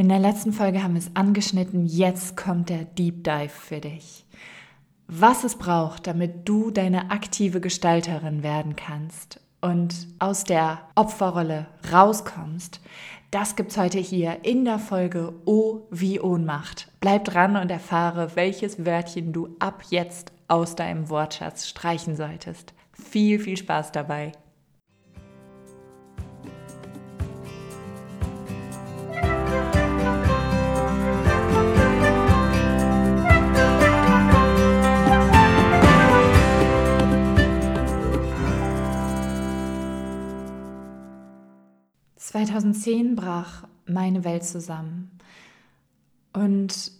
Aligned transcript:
In 0.00 0.08
der 0.08 0.18
letzten 0.18 0.54
Folge 0.54 0.82
haben 0.82 0.94
wir 0.94 1.00
es 1.00 1.14
angeschnitten, 1.14 1.84
jetzt 1.84 2.34
kommt 2.34 2.70
der 2.70 2.84
Deep 2.84 3.22
Dive 3.22 3.50
für 3.50 3.80
dich. 3.80 4.24
Was 5.08 5.44
es 5.44 5.56
braucht, 5.56 6.06
damit 6.06 6.48
du 6.48 6.70
deine 6.70 7.10
aktive 7.10 7.60
Gestalterin 7.60 8.42
werden 8.42 8.76
kannst 8.76 9.40
und 9.60 10.08
aus 10.18 10.44
der 10.44 10.78
Opferrolle 10.94 11.66
rauskommst, 11.92 12.80
das 13.30 13.56
gibt's 13.56 13.76
heute 13.76 13.98
hier 13.98 14.42
in 14.42 14.64
der 14.64 14.78
Folge 14.78 15.34
O 15.44 15.82
wie 15.90 16.18
Ohnmacht. 16.18 16.90
Bleib 17.00 17.26
dran 17.26 17.56
und 17.56 17.70
erfahre, 17.70 18.36
welches 18.36 18.86
Wörtchen 18.86 19.34
du 19.34 19.54
ab 19.58 19.82
jetzt 19.90 20.32
aus 20.48 20.76
deinem 20.76 21.10
Wortschatz 21.10 21.68
streichen 21.68 22.16
solltest. 22.16 22.72
Viel, 22.94 23.38
viel 23.38 23.58
Spaß 23.58 23.92
dabei. 23.92 24.32
2010 42.30 43.16
brach 43.16 43.64
meine 43.86 44.22
Welt 44.22 44.44
zusammen 44.44 45.10
und 46.32 46.92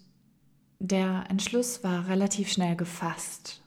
der 0.81 1.27
Entschluss 1.29 1.85
war 1.85 2.09
relativ 2.09 2.51
schnell 2.51 2.75
gefasst, 2.75 3.63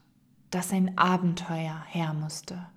dass 0.52 0.74
ein 0.74 0.98
Abenteuer 0.98 1.82
her 1.88 2.14
musste. 2.14 2.68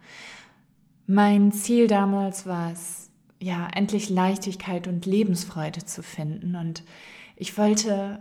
Mein 1.08 1.50
Ziel 1.50 1.88
damals 1.88 2.46
war 2.46 2.70
es, 2.70 3.10
ja, 3.40 3.66
endlich 3.74 4.08
Leichtigkeit 4.08 4.86
und 4.86 5.04
Lebensfreude 5.04 5.84
zu 5.84 6.04
finden 6.04 6.54
und 6.54 6.84
ich 7.34 7.58
wollte 7.58 8.20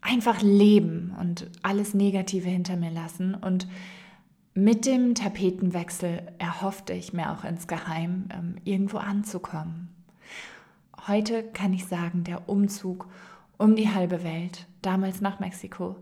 einfach 0.00 0.40
leben 0.40 1.14
und 1.20 1.50
alles 1.60 1.92
Negative 1.92 2.48
hinter 2.48 2.76
mir 2.76 2.90
lassen 2.90 3.34
und 3.34 3.68
mit 4.54 4.86
dem 4.86 5.14
Tapetenwechsel 5.14 6.32
erhoffte 6.38 6.94
ich 6.94 7.12
mir 7.12 7.30
auch 7.30 7.44
insgeheim, 7.44 8.30
ähm, 8.32 8.54
irgendwo 8.64 8.96
anzukommen. 8.96 9.90
Heute 11.08 11.42
kann 11.42 11.72
ich 11.72 11.86
sagen, 11.86 12.22
der 12.22 12.50
Umzug 12.50 13.08
um 13.56 13.76
die 13.76 13.88
halbe 13.88 14.22
Welt, 14.24 14.66
damals 14.82 15.22
nach 15.22 15.40
Mexiko, 15.40 15.96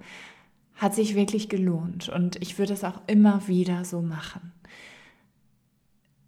hat 0.75 0.97
sich 0.97 1.15
wirklich 1.15 1.49
gelohnt 1.49 2.09
und 2.09 2.43
ich 2.43 2.59
würde 2.59 2.73
es 2.73 2.83
auch 2.83 3.01
immer 3.07 3.47
wieder 3.47 3.85
so 3.85 4.03
machen. 4.03 4.53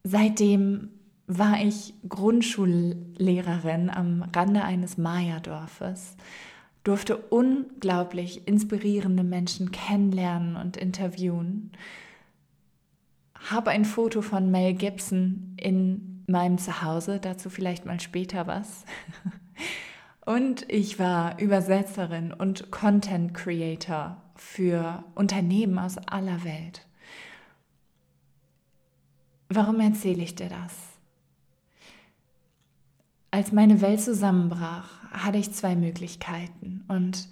Seitdem 0.05 0.91
war 1.27 1.61
ich 1.61 1.93
Grundschullehrerin 2.09 3.91
am 3.91 4.23
Rande 4.35 4.63
eines 4.63 4.97
Maya-Dorfes, 4.97 6.17
durfte 6.85 7.17
unglaublich 7.17 8.47
inspirierende 8.47 9.25
Menschen 9.25 9.73
kennenlernen 9.73 10.55
und 10.55 10.77
interviewen, 10.77 11.73
habe 13.51 13.71
ein 13.71 13.85
Foto 13.85 14.23
von 14.23 14.53
Mel 14.53 14.75
Gibson 14.75 15.55
in 15.57 16.18
meinem 16.29 16.59
Zuhause, 16.59 17.21
dazu 17.21 17.51
vielleicht 17.51 17.87
mal 17.87 18.01
später 18.01 18.47
was. 18.47 18.85
Und 20.29 20.71
ich 20.71 20.99
war 20.99 21.41
Übersetzerin 21.41 22.35
und 22.35 22.71
Content 22.71 23.33
Creator 23.33 24.23
für 24.35 25.03
Unternehmen 25.15 25.79
aus 25.79 25.97
aller 25.97 26.45
Welt. 26.45 26.87
Warum 29.49 29.81
erzähle 29.81 30.23
ich 30.23 30.35
dir 30.35 30.51
das? 30.51 30.75
Als 33.31 33.53
meine 33.53 33.81
Welt 33.81 34.03
zusammenbrach, 34.03 34.91
hatte 35.13 35.39
ich 35.39 35.55
zwei 35.55 35.75
Möglichkeiten 35.75 36.85
und 36.89 37.29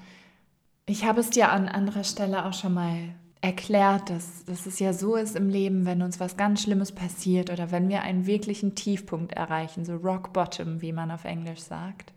ich 0.87 1.05
habe 1.05 1.21
es 1.21 1.29
dir 1.29 1.53
an 1.53 1.69
anderer 1.69 2.05
Stelle 2.05 2.47
auch 2.47 2.55
schon 2.55 2.73
mal 2.73 3.15
erklärt, 3.47 4.11
dass, 4.11 4.45
dass 4.45 4.67
es 4.67 4.81
ja 4.81 4.93
so 4.93 5.15
ist 5.15 5.37
im 5.37 5.49
Leben, 5.49 5.87
wenn 5.87 6.03
uns 6.03 6.19
was 6.19 6.37
ganz 6.37 6.63
Schlimmes 6.63 6.91
passiert 6.91 7.49
oder 7.49 7.71
wenn 7.71 7.89
wir 7.89 8.03
einen 8.03 8.27
wirklichen 8.27 8.75
Tiefpunkt 8.75 9.33
erreichen, 9.33 9.85
so 9.85 9.95
Rock 9.95 10.33
Bottom, 10.33 10.83
wie 10.83 10.93
man 10.93 11.13
auf 11.13 11.25
Englisch 11.25 11.61
sagt, 11.61 12.13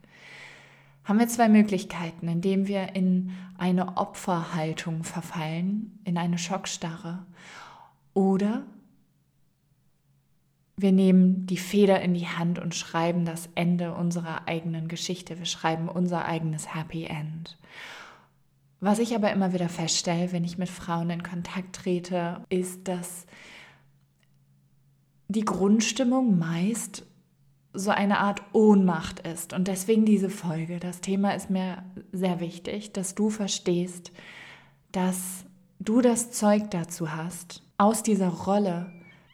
haben 1.04 1.20
wir 1.20 1.28
zwei 1.28 1.48
Möglichkeiten, 1.48 2.28
indem 2.28 2.68
wir 2.68 2.96
in 2.96 3.32
eine 3.60 3.98
Opferhaltung 3.98 5.04
verfallen, 5.04 6.00
in 6.04 6.18
eine 6.18 6.40
Schockstarre 6.40 7.20
oder 8.16 8.64
wir 10.78 10.92
nehmen 10.92 11.46
die 11.46 11.58
Feder 11.58 12.02
in 12.02 12.16
die 12.16 12.28
Hand 12.28 12.58
und 12.58 12.74
schreiben 12.74 13.26
das 13.26 13.50
Ende 13.54 13.94
unserer 13.94 14.48
eigenen 14.48 14.88
Geschichte. 14.88 15.38
Wir 15.38 15.46
schreiben 15.46 15.90
unser 15.90 16.26
eigenes 16.26 16.74
Happy 16.74 17.04
End. 17.04 17.58
Was 18.82 19.00
ich 19.00 19.14
aber 19.14 19.32
immer 19.32 19.54
wieder 19.54 19.70
feststelle, 19.70 20.32
wenn 20.32 20.46
ich 20.46 20.58
mit 20.58 20.70
Frauen 20.70 21.10
in 21.10 21.24
Kontakt 21.24 21.76
trete, 21.76 22.42
ist, 22.50 22.88
dass 22.88 23.26
die 25.28 25.44
Grundstimmung 25.46 26.40
meist 26.40 27.04
so 27.74 27.92
eine 27.92 28.20
Art 28.20 28.42
Ohnmacht 28.54 29.20
ist. 29.28 29.54
Und 29.54 29.68
deswegen 29.68 30.06
diese 30.06 30.30
Folge. 30.30 30.80
Das 30.80 31.02
Thema 31.02 31.32
ist 31.32 31.50
mir 31.50 31.84
sehr 32.12 32.40
wichtig, 32.40 32.94
dass 32.94 33.16
du 33.16 33.30
verstehst, 33.30 34.12
dass 34.92 35.46
du 35.80 36.02
das 36.02 36.32
Zeug 36.32 36.72
dazu 36.72 37.12
hast, 37.12 37.62
aus 37.78 38.02
dieser 38.02 38.30
Rolle 38.30 38.92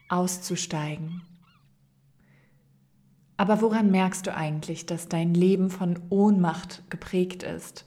auszusteigen. 0.10 1.22
Aber 3.38 3.62
woran 3.62 3.92
merkst 3.92 4.28
du 4.28 4.36
eigentlich, 4.36 4.86
dass 4.86 5.08
dein 5.08 5.34
Leben 5.34 5.70
von 5.70 6.00
Ohnmacht 6.10 6.84
geprägt 6.90 7.44
ist? 7.44 7.86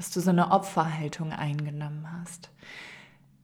Dass 0.00 0.10
du 0.12 0.20
so 0.20 0.30
eine 0.30 0.50
Opferhaltung 0.50 1.30
eingenommen 1.30 2.06
hast. 2.10 2.48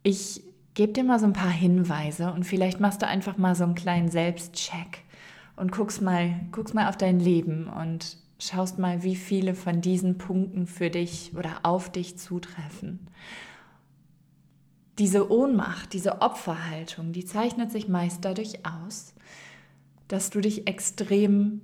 Ich 0.02 0.42
gebe 0.72 0.94
dir 0.94 1.04
mal 1.04 1.18
so 1.18 1.26
ein 1.26 1.34
paar 1.34 1.50
Hinweise 1.50 2.32
und 2.32 2.44
vielleicht 2.44 2.80
machst 2.80 3.02
du 3.02 3.06
einfach 3.06 3.36
mal 3.36 3.54
so 3.54 3.64
einen 3.64 3.74
kleinen 3.74 4.08
Selbstcheck 4.08 5.02
und 5.56 5.70
guckst 5.70 6.00
mal, 6.00 6.40
guckst 6.52 6.72
mal 6.72 6.88
auf 6.88 6.96
dein 6.96 7.20
Leben 7.20 7.68
und 7.68 8.16
schaust 8.38 8.78
mal, 8.78 9.02
wie 9.02 9.16
viele 9.16 9.54
von 9.54 9.82
diesen 9.82 10.16
Punkten 10.16 10.66
für 10.66 10.88
dich 10.88 11.32
oder 11.36 11.60
auf 11.62 11.92
dich 11.92 12.16
zutreffen. 12.16 13.06
Diese 14.98 15.30
Ohnmacht, 15.30 15.92
diese 15.92 16.22
Opferhaltung, 16.22 17.12
die 17.12 17.26
zeichnet 17.26 17.70
sich 17.70 17.86
meist 17.86 18.24
dadurch 18.24 18.64
aus, 18.64 19.14
dass 20.08 20.30
du 20.30 20.40
dich 20.40 20.66
extrem 20.66 21.60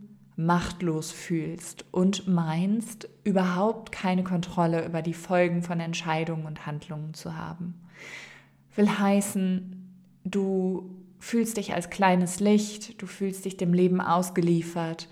machtlos 0.46 1.12
fühlst 1.12 1.84
und 1.90 2.26
meinst, 2.28 3.08
überhaupt 3.24 3.92
keine 3.92 4.24
Kontrolle 4.24 4.84
über 4.84 5.02
die 5.02 5.14
Folgen 5.14 5.62
von 5.62 5.80
Entscheidungen 5.80 6.46
und 6.46 6.66
Handlungen 6.66 7.14
zu 7.14 7.36
haben. 7.36 7.74
Will 8.74 8.88
heißen, 8.88 9.88
du 10.24 10.90
fühlst 11.18 11.56
dich 11.56 11.74
als 11.74 11.90
kleines 11.90 12.40
Licht, 12.40 13.00
du 13.00 13.06
fühlst 13.06 13.44
dich 13.44 13.56
dem 13.56 13.72
Leben 13.72 14.00
ausgeliefert, 14.00 15.08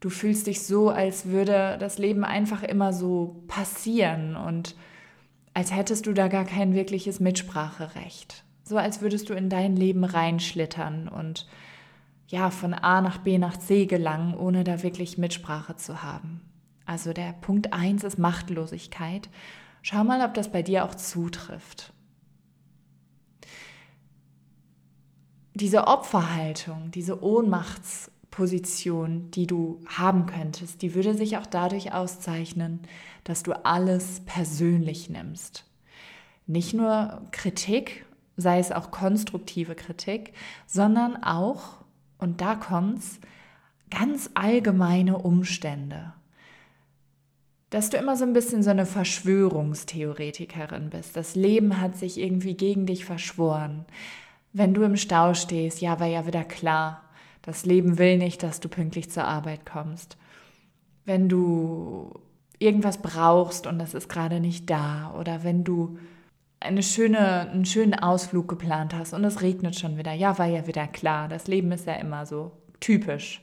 du 0.00 0.10
fühlst 0.10 0.46
dich 0.46 0.62
so, 0.62 0.90
als 0.90 1.26
würde 1.26 1.76
das 1.80 1.98
Leben 1.98 2.24
einfach 2.24 2.62
immer 2.62 2.92
so 2.92 3.42
passieren 3.48 4.36
und 4.36 4.76
als 5.52 5.74
hättest 5.74 6.06
du 6.06 6.12
da 6.12 6.28
gar 6.28 6.44
kein 6.44 6.74
wirkliches 6.74 7.18
Mitspracherecht. 7.18 8.44
So 8.62 8.76
als 8.76 9.00
würdest 9.00 9.28
du 9.30 9.34
in 9.34 9.48
dein 9.48 9.74
Leben 9.74 10.04
reinschlittern 10.04 11.08
und 11.08 11.48
ja, 12.30 12.50
von 12.50 12.74
A 12.74 13.00
nach 13.00 13.18
B 13.18 13.38
nach 13.38 13.56
C 13.58 13.86
gelangen, 13.86 14.34
ohne 14.34 14.62
da 14.62 14.84
wirklich 14.84 15.18
Mitsprache 15.18 15.74
zu 15.76 16.02
haben. 16.02 16.42
Also 16.86 17.12
der 17.12 17.32
Punkt 17.32 17.72
1 17.72 18.04
ist 18.04 18.18
Machtlosigkeit. 18.18 19.28
Schau 19.82 20.04
mal, 20.04 20.24
ob 20.24 20.34
das 20.34 20.52
bei 20.52 20.62
dir 20.62 20.84
auch 20.84 20.94
zutrifft. 20.94 21.92
Diese 25.54 25.88
Opferhaltung, 25.88 26.92
diese 26.92 27.20
Ohnmachtsposition, 27.22 29.32
die 29.32 29.48
du 29.48 29.80
haben 29.86 30.26
könntest, 30.26 30.82
die 30.82 30.94
würde 30.94 31.14
sich 31.14 31.36
auch 31.36 31.46
dadurch 31.46 31.92
auszeichnen, 31.92 32.82
dass 33.24 33.42
du 33.42 33.64
alles 33.64 34.20
persönlich 34.24 35.10
nimmst. 35.10 35.64
Nicht 36.46 36.74
nur 36.74 37.22
Kritik, 37.32 38.06
sei 38.36 38.60
es 38.60 38.70
auch 38.70 38.92
konstruktive 38.92 39.74
Kritik, 39.74 40.32
sondern 40.66 41.24
auch 41.24 41.79
und 42.20 42.40
da 42.40 42.54
kommt's, 42.54 43.20
ganz 43.90 44.30
allgemeine 44.34 45.18
Umstände. 45.18 46.12
Dass 47.70 47.90
du 47.90 47.98
immer 47.98 48.16
so 48.16 48.24
ein 48.24 48.32
bisschen 48.32 48.62
so 48.62 48.70
eine 48.70 48.86
Verschwörungstheoretikerin 48.86 50.90
bist. 50.90 51.16
Das 51.16 51.34
Leben 51.34 51.80
hat 51.80 51.96
sich 51.96 52.18
irgendwie 52.18 52.54
gegen 52.54 52.86
dich 52.86 53.04
verschworen. 53.04 53.84
Wenn 54.52 54.74
du 54.74 54.82
im 54.82 54.96
Stau 54.96 55.34
stehst, 55.34 55.80
ja, 55.80 56.00
war 56.00 56.08
ja 56.08 56.26
wieder 56.26 56.44
klar. 56.44 57.02
Das 57.42 57.64
Leben 57.64 57.98
will 57.98 58.18
nicht, 58.18 58.42
dass 58.42 58.60
du 58.60 58.68
pünktlich 58.68 59.10
zur 59.10 59.24
Arbeit 59.24 59.64
kommst. 59.64 60.16
Wenn 61.04 61.28
du 61.28 62.12
irgendwas 62.58 62.98
brauchst 62.98 63.66
und 63.66 63.78
das 63.78 63.94
ist 63.94 64.08
gerade 64.08 64.40
nicht 64.40 64.68
da 64.68 65.14
oder 65.18 65.44
wenn 65.44 65.64
du 65.64 65.98
eine 66.60 66.82
schöne, 66.82 67.50
einen 67.50 67.64
schönen 67.64 67.94
Ausflug 67.94 68.48
geplant 68.48 68.94
hast 68.94 69.14
und 69.14 69.24
es 69.24 69.40
regnet 69.40 69.78
schon 69.78 69.96
wieder. 69.96 70.12
Ja, 70.12 70.38
war 70.38 70.46
ja 70.46 70.66
wieder 70.66 70.86
klar. 70.86 71.28
Das 71.28 71.46
Leben 71.46 71.72
ist 71.72 71.86
ja 71.86 71.94
immer 71.94 72.26
so 72.26 72.52
typisch. 72.80 73.42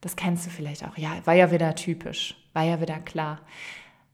Das 0.00 0.14
kennst 0.14 0.46
du 0.46 0.50
vielleicht 0.50 0.84
auch. 0.84 0.96
Ja, 0.96 1.10
war 1.24 1.34
ja 1.34 1.50
wieder 1.50 1.74
typisch, 1.74 2.36
war 2.52 2.62
ja 2.62 2.80
wieder 2.80 3.00
klar. 3.00 3.40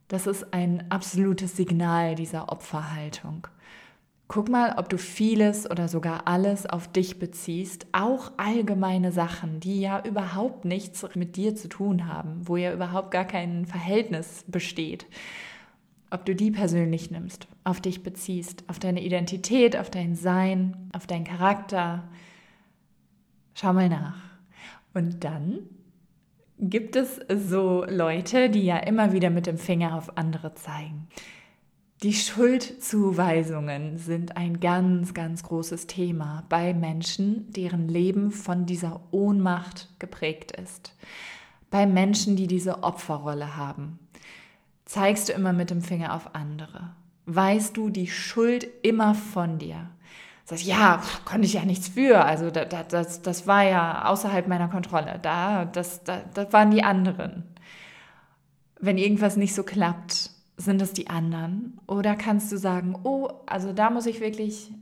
Das 0.09 0.27
ist 0.27 0.53
ein 0.55 0.91
absolutes 0.91 1.57
Signal 1.57 2.15
dieser 2.15 2.51
Opferhaltung. 2.51 3.47
Guck 4.29 4.49
mal, 4.49 4.77
ob 4.79 4.89
du 4.89 4.97
vieles 4.97 5.71
oder 5.71 5.89
sogar 5.89 6.27
alles 6.27 6.65
auf 6.65 6.89
dich 6.89 7.19
beziehst, 7.19 7.87
auch 7.93 8.33
allgemeine 8.39 9.13
Sachen, 9.13 9.61
die 9.61 9.83
ja 9.83 10.03
überhaupt 10.07 10.65
nichts 10.65 11.07
mit 11.15 11.37
dir 11.37 11.55
zu 11.55 11.69
tun 11.69 12.07
haben, 12.09 12.41
wo 12.49 12.57
ja 12.57 12.73
überhaupt 12.73 13.11
gar 13.11 13.27
kein 13.27 13.67
Verhältnis 13.67 14.45
besteht. 14.47 15.05
Ob 16.13 16.27
du 16.27 16.35
die 16.35 16.51
persönlich 16.51 17.11
nimmst, 17.11 17.49
auf 17.65 17.81
dich 17.81 18.03
beziehst, 18.03 18.65
auf 18.67 18.79
deine 18.79 19.03
Identität, 19.03 19.79
auf 19.79 19.89
dein 19.89 20.15
Sein, 20.15 20.91
auf 20.93 21.07
deinen 21.07 21.25
Charakter. 21.25 22.07
Schau 23.55 23.73
mal 23.73 23.89
nach. 23.89 24.23
Und 24.93 25.25
dann 25.25 25.61
gibt 26.59 26.97
es 26.97 27.19
so 27.35 27.87
Leute, 27.89 28.51
die 28.51 28.63
ja 28.63 28.77
immer 28.77 29.15
wieder 29.15 29.31
mit 29.31 29.47
dem 29.47 29.57
Finger 29.57 29.97
auf 29.97 30.19
andere 30.19 30.55
zeigen. 30.55 31.09
Die 32.03 32.13
Schuldzuweisungen 32.13 33.97
sind 33.97 34.37
ein 34.37 34.61
ganz, 34.61 35.15
ganz 35.15 35.43
großes 35.43 35.87
Thema 35.87 36.45
bei 36.51 36.75
Menschen, 36.75 37.51
deren 37.53 37.89
Leben 37.89 38.33
von 38.33 38.67
dieser 38.67 39.01
Ohnmacht 39.13 39.89
geprägt 39.99 40.53
ist. 40.61 40.95
Bei 41.71 41.87
Menschen, 41.87 42.37
die 42.37 42.49
diese 42.49 42.83
Opferrolle 42.83 43.57
haben. 43.57 43.99
Zeigst 44.93 45.31
du 45.31 45.33
immer 45.33 45.55
mit 45.55 45.71
dem 45.71 45.81
Finger 45.81 46.15
auf 46.15 46.35
andere? 46.35 46.91
Weißt 47.25 47.79
du 47.79 47.89
die 47.89 48.09
Schuld 48.09 48.67
immer 48.83 49.15
von 49.15 49.59
dir? 49.59 49.89
Sagst, 50.45 50.67
ja, 50.67 51.01
konnte 51.25 51.47
ich 51.47 51.55
ja 51.55 51.65
nichts 51.65 51.89
für. 51.89 52.23
Also 52.23 52.51
das, 52.51 52.89
das, 52.89 53.23
das 53.23 53.47
war 53.47 53.63
ja 53.63 54.05
außerhalb 54.05 54.47
meiner 54.49 54.69
Kontrolle. 54.69 55.19
Da, 55.23 55.65
das, 55.65 56.05
das, 56.05 56.21
das 56.35 56.53
waren 56.53 56.71
die 56.71 56.83
anderen. 56.83 57.45
Wenn 58.81 58.99
irgendwas 58.99 59.39
nicht 59.39 59.55
so 59.55 59.63
klappt, 59.63 60.29
sind 60.59 60.83
es 60.83 60.93
die 60.93 61.09
anderen? 61.09 61.81
Oder 61.87 62.15
kannst 62.15 62.53
du 62.53 62.59
sagen, 62.59 62.95
oh, 63.03 63.31
also 63.47 63.73
da 63.73 63.89
muss 63.89 64.05
ich 64.05 64.21
wirklich 64.21 64.73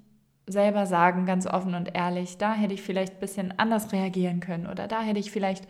selber 0.49 0.87
sagen, 0.87 1.25
ganz 1.25 1.47
offen 1.47 1.77
und 1.77 1.95
ehrlich, 1.95 2.37
da 2.37 2.53
hätte 2.53 2.75
ich 2.75 2.83
vielleicht 2.83 3.15
ein 3.15 3.21
bisschen 3.21 3.57
anders 3.61 3.93
reagieren 3.93 4.41
können 4.41 4.67
oder 4.67 4.89
da 4.89 5.03
hätte 5.03 5.21
ich 5.21 5.31
vielleicht 5.31 5.69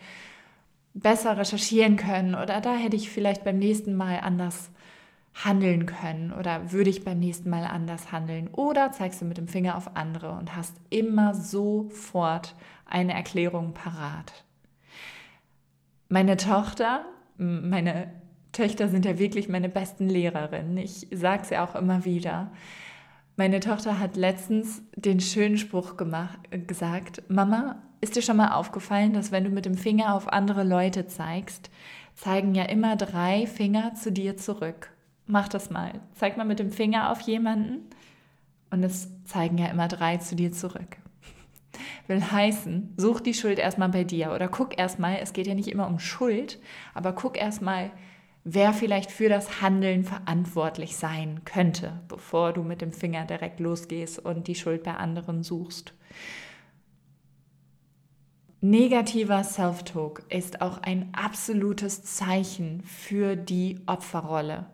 besser 0.93 1.37
recherchieren 1.37 1.95
können 1.95 2.35
oder 2.35 2.61
da 2.61 2.75
hätte 2.75 2.95
ich 2.95 3.09
vielleicht 3.09 3.43
beim 3.43 3.59
nächsten 3.59 3.95
Mal 3.95 4.19
anders 4.19 4.71
handeln 5.33 5.85
können 5.85 6.33
oder 6.33 6.71
würde 6.71 6.89
ich 6.89 7.05
beim 7.05 7.19
nächsten 7.19 7.49
Mal 7.49 7.63
anders 7.63 8.11
handeln 8.11 8.49
oder 8.49 8.91
zeigst 8.91 9.21
du 9.21 9.25
mit 9.25 9.37
dem 9.37 9.47
Finger 9.47 9.77
auf 9.77 9.95
andere 9.95 10.33
und 10.33 10.55
hast 10.55 10.75
immer 10.89 11.33
sofort 11.33 12.55
eine 12.85 13.13
Erklärung 13.13 13.73
parat. 13.73 14.43
Meine 16.09 16.35
Tochter, 16.35 17.05
meine 17.37 18.11
Töchter 18.51 18.89
sind 18.89 19.05
ja 19.05 19.17
wirklich 19.17 19.47
meine 19.47 19.69
besten 19.69 20.09
Lehrerinnen. 20.09 20.77
Ich 20.77 21.07
sage 21.11 21.43
es 21.43 21.49
ja 21.51 21.63
auch 21.63 21.75
immer 21.75 22.03
wieder. 22.03 22.51
Meine 23.37 23.61
Tochter 23.61 23.97
hat 23.97 24.17
letztens 24.17 24.83
den 24.95 25.21
schönen 25.21 25.57
Spruch 25.57 25.95
gemacht, 25.95 26.37
gesagt, 26.67 27.23
Mama, 27.29 27.81
ist 28.01 28.15
dir 28.15 28.21
schon 28.23 28.37
mal 28.37 28.53
aufgefallen, 28.53 29.13
dass 29.13 29.31
wenn 29.31 29.43
du 29.43 29.51
mit 29.51 29.65
dem 29.65 29.75
Finger 29.75 30.15
auf 30.15 30.27
andere 30.27 30.63
Leute 30.63 31.07
zeigst, 31.07 31.69
zeigen 32.15 32.55
ja 32.55 32.63
immer 32.63 32.95
drei 32.95 33.47
Finger 33.47 33.93
zu 33.93 34.11
dir 34.11 34.37
zurück. 34.37 34.91
Mach 35.27 35.47
das 35.47 35.69
mal. 35.69 36.01
Zeig 36.13 36.35
mal 36.35 36.45
mit 36.45 36.59
dem 36.59 36.71
Finger 36.71 37.11
auf 37.11 37.21
jemanden 37.21 37.89
und 38.71 38.83
es 38.83 39.09
zeigen 39.25 39.57
ja 39.57 39.67
immer 39.67 39.87
drei 39.87 40.17
zu 40.17 40.35
dir 40.35 40.51
zurück. 40.51 40.97
Will 42.07 42.21
heißen, 42.21 42.95
such 42.97 43.21
die 43.21 43.35
Schuld 43.35 43.59
erstmal 43.59 43.89
bei 43.89 44.03
dir 44.03 44.33
oder 44.33 44.47
guck 44.47 44.77
erstmal, 44.77 45.17
es 45.21 45.33
geht 45.33 45.47
ja 45.47 45.53
nicht 45.53 45.69
immer 45.69 45.87
um 45.87 45.99
Schuld, 45.99 46.59
aber 46.93 47.13
guck 47.13 47.37
erstmal, 47.37 47.91
wer 48.43 48.73
vielleicht 48.73 49.11
für 49.11 49.29
das 49.29 49.61
Handeln 49.61 50.03
verantwortlich 50.03 50.95
sein 50.95 51.41
könnte, 51.45 52.01
bevor 52.07 52.53
du 52.53 52.63
mit 52.63 52.81
dem 52.81 52.91
Finger 52.91 53.25
direkt 53.25 53.59
losgehst 53.59 54.19
und 54.19 54.47
die 54.47 54.55
Schuld 54.55 54.83
bei 54.83 54.95
anderen 54.95 55.43
suchst. 55.43 55.93
Negativer 58.63 59.43
Self-Talk 59.43 60.21
ist 60.29 60.61
auch 60.61 60.83
ein 60.83 61.09
absolutes 61.13 62.03
Zeichen 62.03 62.83
für 62.83 63.35
die 63.35 63.79
Opferrolle. 63.87 64.67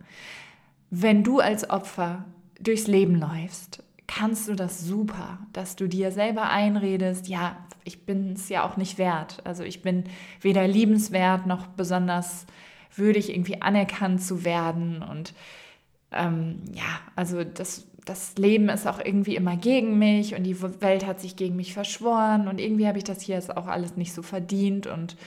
Wenn 0.89 1.23
du 1.23 1.39
als 1.39 1.69
Opfer 1.69 2.25
durchs 2.59 2.87
Leben 2.87 3.15
läufst, 3.15 3.81
kannst 4.05 4.49
du 4.49 4.55
das 4.55 4.81
super, 4.81 5.39
dass 5.53 5.77
du 5.77 5.87
dir 5.87 6.11
selber 6.11 6.49
einredest, 6.49 7.29
ja, 7.29 7.55
ich 7.85 8.05
bin 8.05 8.33
es 8.33 8.49
ja 8.49 8.67
auch 8.67 8.75
nicht 8.75 8.97
wert. 8.97 9.37
Also 9.45 9.63
ich 9.63 9.81
bin 9.81 10.03
weder 10.41 10.67
liebenswert 10.67 11.45
noch 11.45 11.67
besonders 11.67 12.45
würdig, 12.93 13.29
irgendwie 13.29 13.61
anerkannt 13.61 14.21
zu 14.21 14.43
werden. 14.43 15.01
Und 15.01 15.33
ähm, 16.11 16.61
ja, 16.73 16.99
also 17.15 17.45
das, 17.45 17.87
das 18.07 18.35
Leben 18.37 18.69
ist 18.69 18.87
auch 18.87 18.99
irgendwie 19.03 19.35
immer 19.35 19.57
gegen 19.57 19.99
mich 19.99 20.35
und 20.35 20.43
die 20.43 20.59
Welt 20.81 21.05
hat 21.05 21.19
sich 21.19 21.35
gegen 21.35 21.55
mich 21.55 21.73
verschworen 21.73 22.47
und 22.47 22.59
irgendwie 22.59 22.87
habe 22.87 22.97
ich 22.97 23.03
das 23.03 23.21
hier 23.21 23.35
jetzt 23.35 23.55
auch 23.55 23.67
alles 23.67 23.97
nicht 23.97 24.13
so 24.13 24.21
verdient 24.21 24.87
und 24.87 25.17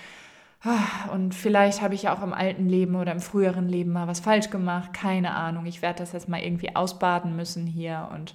ah, 0.62 1.10
und 1.12 1.34
vielleicht 1.34 1.82
habe 1.82 1.94
ich 1.94 2.04
ja 2.04 2.16
auch 2.16 2.22
im 2.22 2.32
alten 2.32 2.68
Leben 2.68 2.96
oder 2.96 3.12
im 3.12 3.20
früheren 3.20 3.68
Leben 3.68 3.92
mal 3.92 4.08
was 4.08 4.20
falsch 4.20 4.50
gemacht, 4.50 4.92
keine 4.92 5.34
Ahnung. 5.34 5.66
Ich 5.66 5.82
werde 5.82 6.00
das 6.00 6.12
jetzt 6.12 6.28
mal 6.28 6.40
irgendwie 6.40 6.74
ausbaden 6.74 7.36
müssen 7.36 7.66
hier 7.66 8.08
und 8.14 8.34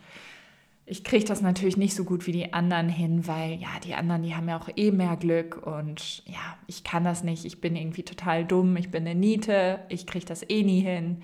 ich 0.87 1.03
kriege 1.03 1.25
das 1.25 1.41
natürlich 1.41 1.77
nicht 1.77 1.95
so 1.95 2.03
gut 2.03 2.27
wie 2.27 2.31
die 2.31 2.53
anderen 2.53 2.89
hin, 2.89 3.27
weil 3.27 3.53
ja, 3.53 3.69
die 3.83 3.95
anderen, 3.95 4.21
die 4.21 4.35
haben 4.35 4.47
ja 4.47 4.59
auch 4.59 4.69
eh 4.75 4.91
mehr 4.91 5.15
Glück 5.17 5.65
und 5.65 6.23
ja, 6.27 6.57
ich 6.67 6.83
kann 6.83 7.03
das 7.03 7.23
nicht, 7.23 7.45
ich 7.45 7.59
bin 7.59 7.75
irgendwie 7.75 8.03
total 8.03 8.45
dumm, 8.45 8.77
ich 8.77 8.91
bin 8.91 9.01
eine 9.07 9.15
Niete, 9.15 9.79
ich 9.89 10.05
kriege 10.05 10.25
das 10.25 10.47
eh 10.47 10.61
nie 10.61 10.81
hin. 10.81 11.23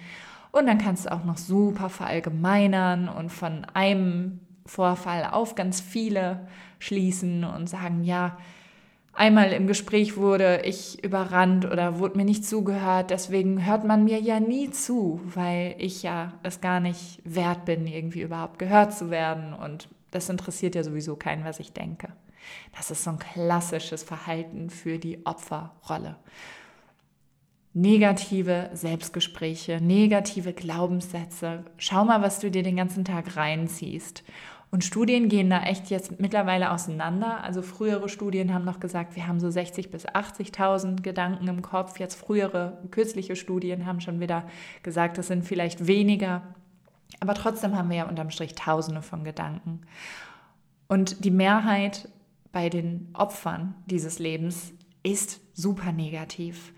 Und 0.52 0.68
dann 0.68 0.78
kannst 0.78 1.06
du 1.06 1.12
auch 1.12 1.24
noch 1.24 1.38
super 1.38 1.90
verallgemeinern 1.90 3.08
und 3.08 3.30
von 3.30 3.66
einem 3.74 4.40
Vorfall 4.66 5.30
auf 5.32 5.56
ganz 5.56 5.82
viele 5.82 6.48
schließen 6.80 7.44
und 7.44 7.68
sagen, 7.68 8.04
ja, 8.04 8.38
einmal 9.14 9.52
im 9.54 9.68
Gespräch 9.68 10.18
wurde 10.18 10.62
ich 10.64 11.04
überrannt 11.04 11.66
oder 11.66 12.00
wurde 12.00 12.18
mir 12.18 12.26
nicht 12.26 12.46
zugehört. 12.46 13.12
Deswegen 13.12 13.66
hört 13.66 13.86
man 13.86 14.04
mir 14.04 14.20
ja 14.20 14.40
nie 14.40 14.72
zu, 14.72 15.22
weil 15.34 15.76
ich 15.78 16.04
ja 16.04 16.34
es 16.44 16.62
gar 16.62 16.80
nicht 16.80 17.22
wert 17.24 17.66
bin, 17.66 17.88
irgendwie 17.88 18.22
überhaupt 18.22 18.60
gehört 18.60 18.94
zu 18.94 19.10
werden. 19.10 19.54
Und 19.54 19.90
das 20.12 20.30
interessiert 20.30 20.76
ja 20.76 20.84
sowieso 20.84 21.16
keinen, 21.16 21.46
was 21.46 21.60
ich 21.60 21.74
denke. 21.74 22.10
Das 22.76 22.92
ist 22.92 23.04
so 23.04 23.12
ein 23.12 23.20
klassisches 23.20 24.04
Verhalten 24.04 24.70
für 24.70 24.98
die 24.98 25.26
Opferrolle. 25.26 26.18
Negative 27.74 28.70
Selbstgespräche, 28.74 29.80
negative 29.82 30.52
Glaubenssätze. 30.52 31.64
Schau 31.78 32.04
mal, 32.04 32.22
was 32.22 32.40
du 32.40 32.52
dir 32.52 32.64
den 32.64 32.76
ganzen 32.76 33.06
Tag 33.06 33.38
reinziehst. 33.38 34.24
Und 34.72 34.84
Studien 34.84 35.30
gehen 35.30 35.50
da 35.50 35.64
echt 35.64 35.90
jetzt 35.90 36.20
mittlerweile 36.20 36.72
auseinander. 36.72 37.44
Also 37.44 37.62
frühere 37.62 38.10
Studien 38.10 38.54
haben 38.54 38.66
noch 38.66 38.80
gesagt, 38.80 39.16
wir 39.16 39.28
haben 39.28 39.40
so 39.40 39.48
60.000 39.48 39.90
bis 39.90 40.06
80.000 40.06 41.02
Gedanken 41.02 41.48
im 41.48 41.62
Kopf. 41.62 42.00
Jetzt 42.00 42.16
frühere, 42.16 42.82
kürzliche 42.92 43.36
Studien 43.36 43.86
haben 43.86 44.02
schon 44.02 44.20
wieder 44.20 44.46
gesagt, 44.84 45.18
das 45.18 45.28
sind 45.28 45.44
vielleicht 45.44 45.88
weniger. 45.88 46.42
Aber 47.20 47.36
trotzdem 47.36 47.78
haben 47.78 47.90
wir 47.90 47.98
ja 47.98 48.10
unterm 48.10 48.32
Strich 48.32 48.56
Tausende 48.56 49.02
von 49.02 49.24
Gedanken. 49.24 49.82
Und 50.88 51.24
die 51.24 51.32
Mehrheit 51.32 52.10
bei 52.52 52.70
den 52.70 53.10
Opfern 53.14 53.76
dieses 53.86 54.20
Lebens 54.20 54.74
ist 55.04 55.42
super 55.54 55.92
negativ 55.92 56.74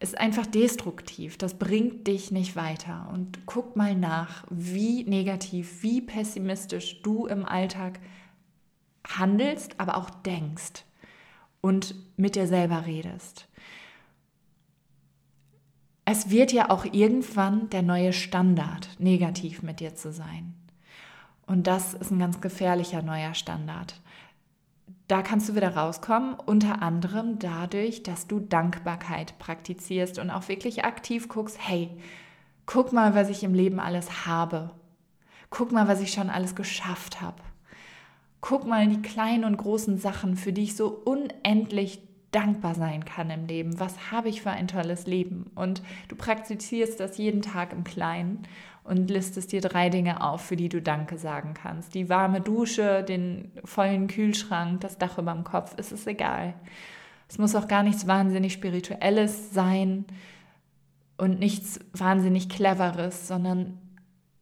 ist 0.00 0.18
einfach 0.18 0.46
destruktiv. 0.46 1.38
Das 1.38 1.54
bringt 1.54 2.06
dich 2.06 2.30
nicht 2.30 2.56
weiter. 2.56 3.08
Und 3.12 3.46
guck 3.46 3.76
mal 3.76 3.94
nach, 3.94 4.44
wie 4.50 5.04
negativ, 5.04 5.82
wie 5.82 6.00
pessimistisch 6.00 7.02
du 7.02 7.26
im 7.26 7.46
Alltag 7.46 8.00
handelst, 9.06 9.78
aber 9.78 9.96
auch 9.96 10.10
denkst 10.10 10.84
und 11.60 11.94
mit 12.16 12.34
dir 12.36 12.46
selber 12.46 12.86
redest. 12.86 13.48
Es 16.04 16.28
wird 16.28 16.52
ja 16.52 16.70
auch 16.70 16.84
irgendwann 16.84 17.70
der 17.70 17.82
neue 17.82 18.12
Standard, 18.12 18.88
negativ 18.98 19.62
mit 19.62 19.80
dir 19.80 19.94
zu 19.94 20.12
sein. 20.12 20.54
Und 21.46 21.66
das 21.66 21.94
ist 21.94 22.10
ein 22.10 22.18
ganz 22.18 22.40
gefährlicher 22.40 23.02
neuer 23.02 23.34
Standard 23.34 23.94
da 25.08 25.22
kannst 25.22 25.48
du 25.48 25.54
wieder 25.54 25.76
rauskommen, 25.76 26.34
unter 26.34 26.80
anderem 26.80 27.38
dadurch, 27.38 28.02
dass 28.02 28.26
du 28.26 28.40
Dankbarkeit 28.40 29.38
praktizierst 29.38 30.18
und 30.18 30.30
auch 30.30 30.48
wirklich 30.48 30.84
aktiv 30.84 31.28
guckst, 31.28 31.58
hey, 31.60 31.90
guck 32.66 32.92
mal, 32.92 33.14
was 33.14 33.28
ich 33.28 33.44
im 33.44 33.54
Leben 33.54 33.80
alles 33.80 34.26
habe. 34.26 34.70
Guck 35.50 35.72
mal, 35.72 35.88
was 35.88 36.00
ich 36.00 36.12
schon 36.12 36.30
alles 36.30 36.54
geschafft 36.54 37.20
habe. 37.20 37.42
Guck 38.40 38.66
mal 38.66 38.86
die 38.88 39.02
kleinen 39.02 39.44
und 39.44 39.56
großen 39.56 39.98
Sachen, 39.98 40.36
für 40.36 40.52
die 40.52 40.64
ich 40.64 40.76
so 40.76 40.88
unendlich 40.88 42.02
dankbar 42.30 42.74
sein 42.74 43.04
kann 43.04 43.30
im 43.30 43.46
Leben. 43.46 43.78
Was 43.78 44.10
habe 44.10 44.28
ich 44.28 44.42
für 44.42 44.50
ein 44.50 44.68
tolles 44.68 45.06
Leben? 45.06 45.50
Und 45.54 45.82
du 46.08 46.16
praktizierst 46.16 46.98
das 46.98 47.16
jeden 47.16 47.42
Tag 47.42 47.72
im 47.72 47.84
Kleinen 47.84 48.42
und 48.84 49.10
listest 49.10 49.52
dir 49.52 49.62
drei 49.62 49.88
Dinge 49.88 50.22
auf, 50.22 50.42
für 50.42 50.56
die 50.56 50.68
du 50.68 50.80
Danke 50.80 51.18
sagen 51.18 51.54
kannst. 51.54 51.94
Die 51.94 52.08
warme 52.08 52.40
Dusche, 52.40 53.02
den 53.02 53.50
vollen 53.64 54.06
Kühlschrank, 54.06 54.82
das 54.82 54.98
Dach 54.98 55.18
über 55.18 55.32
dem 55.32 55.44
Kopf, 55.44 55.74
ist 55.78 55.90
es 55.90 56.06
egal. 56.06 56.54
Es 57.28 57.38
muss 57.38 57.54
auch 57.54 57.66
gar 57.66 57.82
nichts 57.82 58.06
wahnsinnig 58.06 58.52
Spirituelles 58.52 59.52
sein 59.52 60.04
und 61.16 61.38
nichts 61.38 61.80
wahnsinnig 61.94 62.50
Cleveres, 62.50 63.26
sondern 63.26 63.78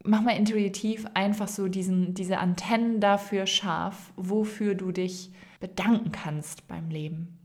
mach 0.05 0.23
mal 0.23 0.37
intuitiv 0.37 1.07
einfach 1.15 1.49
so 1.49 1.69
diesen, 1.69 2.15
diese 2.15 2.39
Antennen 2.39 3.01
dafür 3.01 3.47
scharf, 3.47 4.13
wofür 4.17 4.75
du 4.75 4.91
dich 4.91 5.31
bedanken 5.61 6.11
kannst 6.11 6.67
beim 6.67 6.91
Leben. 6.91 7.39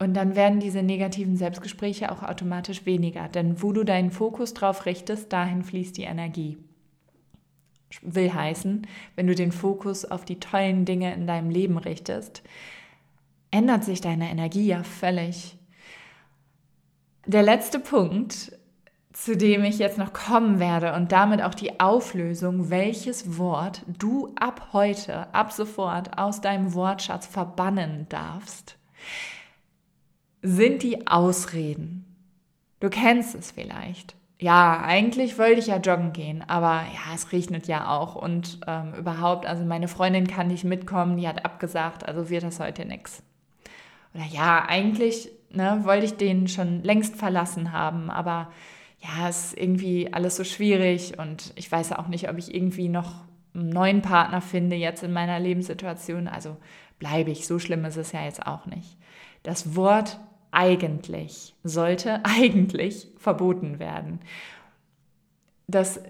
Und 0.00 0.14
dann 0.14 0.34
werden 0.34 0.60
diese 0.60 0.82
negativen 0.82 1.36
Selbstgespräche 1.36 2.10
auch 2.10 2.22
automatisch 2.22 2.86
weniger, 2.86 3.28
denn 3.28 3.62
wo 3.62 3.72
du 3.72 3.84
deinen 3.84 4.10
Fokus 4.10 4.54
drauf 4.54 4.86
richtest, 4.86 5.30
dahin 5.30 5.62
fließt 5.62 5.94
die 5.98 6.04
Energie. 6.04 6.56
Will 8.00 8.32
heißen, 8.32 8.86
wenn 9.14 9.26
du 9.26 9.34
den 9.34 9.52
Fokus 9.52 10.06
auf 10.06 10.24
die 10.24 10.40
tollen 10.40 10.86
Dinge 10.86 11.12
in 11.12 11.26
deinem 11.26 11.50
Leben 11.50 11.76
richtest, 11.76 12.42
ändert 13.50 13.84
sich 13.84 14.00
deine 14.00 14.30
Energie 14.30 14.68
ja 14.68 14.84
völlig. 14.84 15.58
Der 17.26 17.42
letzte 17.42 17.78
Punkt, 17.78 18.56
zu 19.12 19.36
dem 19.36 19.64
ich 19.64 19.78
jetzt 19.78 19.98
noch 19.98 20.14
kommen 20.14 20.60
werde 20.60 20.94
und 20.94 21.12
damit 21.12 21.42
auch 21.42 21.54
die 21.54 21.78
Auflösung, 21.78 22.70
welches 22.70 23.36
Wort 23.36 23.84
du 23.86 24.32
ab 24.36 24.68
heute, 24.72 25.34
ab 25.34 25.52
sofort 25.52 26.16
aus 26.16 26.40
deinem 26.40 26.72
Wortschatz 26.72 27.26
verbannen 27.26 28.06
darfst, 28.08 28.78
sind 30.42 30.82
die 30.82 31.06
Ausreden. 31.06 32.04
Du 32.80 32.88
kennst 32.88 33.34
es 33.34 33.50
vielleicht. 33.50 34.16
Ja, 34.38 34.80
eigentlich 34.82 35.38
wollte 35.38 35.60
ich 35.60 35.66
ja 35.66 35.76
joggen 35.76 36.14
gehen, 36.14 36.42
aber 36.46 36.82
ja, 36.94 37.14
es 37.14 37.30
regnet 37.30 37.66
ja 37.66 37.94
auch 37.94 38.14
und 38.14 38.60
ähm, 38.66 38.94
überhaupt, 38.94 39.44
also 39.44 39.64
meine 39.64 39.86
Freundin 39.86 40.26
kann 40.26 40.46
nicht 40.46 40.64
mitkommen, 40.64 41.18
die 41.18 41.28
hat 41.28 41.44
abgesagt, 41.44 42.08
also 42.08 42.30
wird 42.30 42.42
das 42.42 42.58
heute 42.58 42.86
nichts. 42.86 43.22
Oder 44.14 44.24
ja, 44.24 44.64
eigentlich 44.66 45.30
ne, 45.50 45.80
wollte 45.82 46.06
ich 46.06 46.16
den 46.16 46.48
schon 46.48 46.82
längst 46.82 47.16
verlassen 47.16 47.72
haben, 47.72 48.08
aber 48.08 48.50
ja, 49.00 49.28
es 49.28 49.46
ist 49.46 49.58
irgendwie 49.58 50.12
alles 50.12 50.36
so 50.36 50.44
schwierig 50.44 51.18
und 51.18 51.52
ich 51.56 51.70
weiß 51.70 51.92
auch 51.92 52.08
nicht, 52.08 52.30
ob 52.30 52.38
ich 52.38 52.54
irgendwie 52.54 52.88
noch 52.88 53.12
einen 53.54 53.68
neuen 53.68 54.00
Partner 54.02 54.40
finde 54.40 54.76
jetzt 54.76 55.02
in 55.02 55.12
meiner 55.12 55.38
Lebenssituation. 55.38 56.28
Also 56.28 56.56
bleibe 56.98 57.30
ich, 57.30 57.46
so 57.46 57.58
schlimm 57.58 57.84
ist 57.84 57.96
es 57.96 58.12
ja 58.12 58.24
jetzt 58.24 58.46
auch 58.46 58.66
nicht. 58.66 58.96
Das 59.42 59.74
Wort 59.74 60.18
eigentlich 60.52 61.54
sollte 61.64 62.20
eigentlich 62.24 63.08
verboten 63.18 63.78
werden. 63.78 64.20
Das 65.66 66.00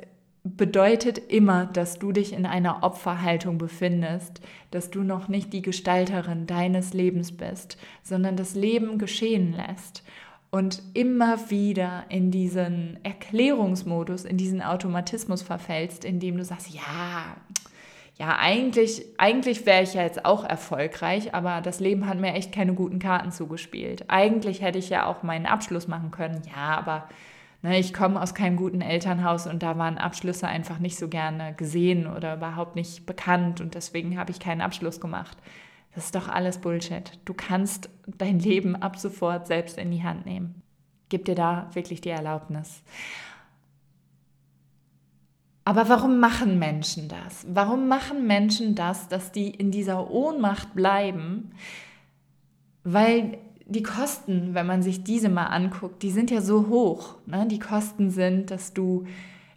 bedeutet 0.43 1.19
immer, 1.19 1.67
dass 1.67 1.99
du 1.99 2.13
dich 2.13 2.33
in 2.33 2.47
einer 2.47 2.83
Opferhaltung 2.83 3.59
befindest, 3.59 4.41
dass 4.71 4.91
du 4.91 5.03
noch 5.03 5.29
nicht 5.29 5.53
die 5.53 5.63
Gestalterin 5.63 6.47
deines 6.47 6.95
Lebens 6.95 7.33
bist, 7.33 7.77
sondern 8.03 8.37
das 8.37 8.55
Leben 8.55 8.97
geschehen 8.99 9.53
lässt 9.53 10.03
und 10.51 10.83
immer 10.95 11.51
wieder 11.51 12.05
in 12.09 12.31
diesen 12.31 12.99
Erklärungsmodus, 13.03 14.25
in 14.25 14.39
diesen 14.39 14.63
Automatismus 14.63 15.43
verfällst, 15.43 16.05
indem 16.05 16.39
du 16.39 16.45
sagst, 16.45 16.71
ja, 16.71 17.37
ja, 18.21 18.37
eigentlich, 18.39 19.07
eigentlich 19.17 19.65
wäre 19.65 19.83
ich 19.83 19.95
ja 19.95 20.03
jetzt 20.03 20.27
auch 20.27 20.45
erfolgreich, 20.45 21.35
aber 21.35 21.63
das 21.63 21.81
Leben 21.81 22.07
hat 22.07 22.19
mir 22.19 22.35
echt 22.35 22.53
keine 22.53 22.75
guten 22.75 22.99
Karten 22.99 23.33
zugespielt. 23.33 24.05
Eigentlich 24.09 24.61
hätte 24.61 24.79
ich 24.79 24.91
ja 24.91 25.07
auch 25.07 25.23
meinen 25.23 25.47
Abschluss 25.47 25.89
machen 25.89 26.11
können. 26.11 26.43
Ja, 26.55 26.77
aber 26.77 27.09
ne, 27.63 27.79
ich 27.79 27.95
komme 27.95 28.21
aus 28.21 28.35
keinem 28.35 28.59
guten 28.59 28.83
Elternhaus 28.83 29.47
und 29.47 29.63
da 29.63 29.79
waren 29.79 29.97
Abschlüsse 29.97 30.47
einfach 30.47 30.81
nicht 30.81 30.99
so 30.99 31.09
gerne 31.09 31.55
gesehen 31.55 32.07
oder 32.07 32.35
überhaupt 32.35 32.77
nicht 32.77 33.07
bekannt 33.07 33.63
und 33.63 33.75
deswegen 33.75 34.19
habe 34.19 34.33
ich 34.33 34.39
keinen 34.39 34.61
Abschluss 34.61 35.01
gemacht. 35.01 35.39
Das 35.95 36.05
ist 36.05 36.15
doch 36.15 36.29
alles 36.29 36.59
Bullshit. 36.59 37.19
Du 37.25 37.33
kannst 37.33 37.89
dein 38.07 38.39
Leben 38.39 38.77
ab 38.77 38.99
sofort 38.99 39.47
selbst 39.47 39.79
in 39.79 39.91
die 39.91 40.03
Hand 40.03 40.27
nehmen. 40.27 40.61
Gib 41.09 41.25
dir 41.25 41.35
da 41.35 41.71
wirklich 41.73 42.03
die 42.03 42.11
Erlaubnis. 42.11 42.83
Aber 45.65 45.89
warum 45.89 46.19
machen 46.19 46.59
Menschen 46.59 47.09
das? 47.09 47.47
Warum 47.49 47.89
machen 47.89 48.27
Menschen 48.27 48.75
das, 48.75 49.09
dass 49.09 49.31
die 49.31 49.51
in 49.51 49.71
dieser 49.71 50.11
Ohnmacht 50.11 50.75
bleiben? 50.75 51.51
Weil 52.83 53.39
die 53.67 53.83
Kosten, 53.83 54.55
wenn 54.55 54.67
man 54.67 54.83
sich 54.83 55.05
diese 55.05 55.29
mal 55.29 55.47
anguckt, 55.47 56.03
die 56.03 56.11
sind 56.11 56.31
ja 56.31 56.41
so 56.41 56.69
hoch. 56.69 57.17
Ne? 57.27 57.47
Die 57.47 57.61
Kosten 57.61 58.11
sind, 58.11 58.51
dass 58.51 58.73
du 58.73 59.07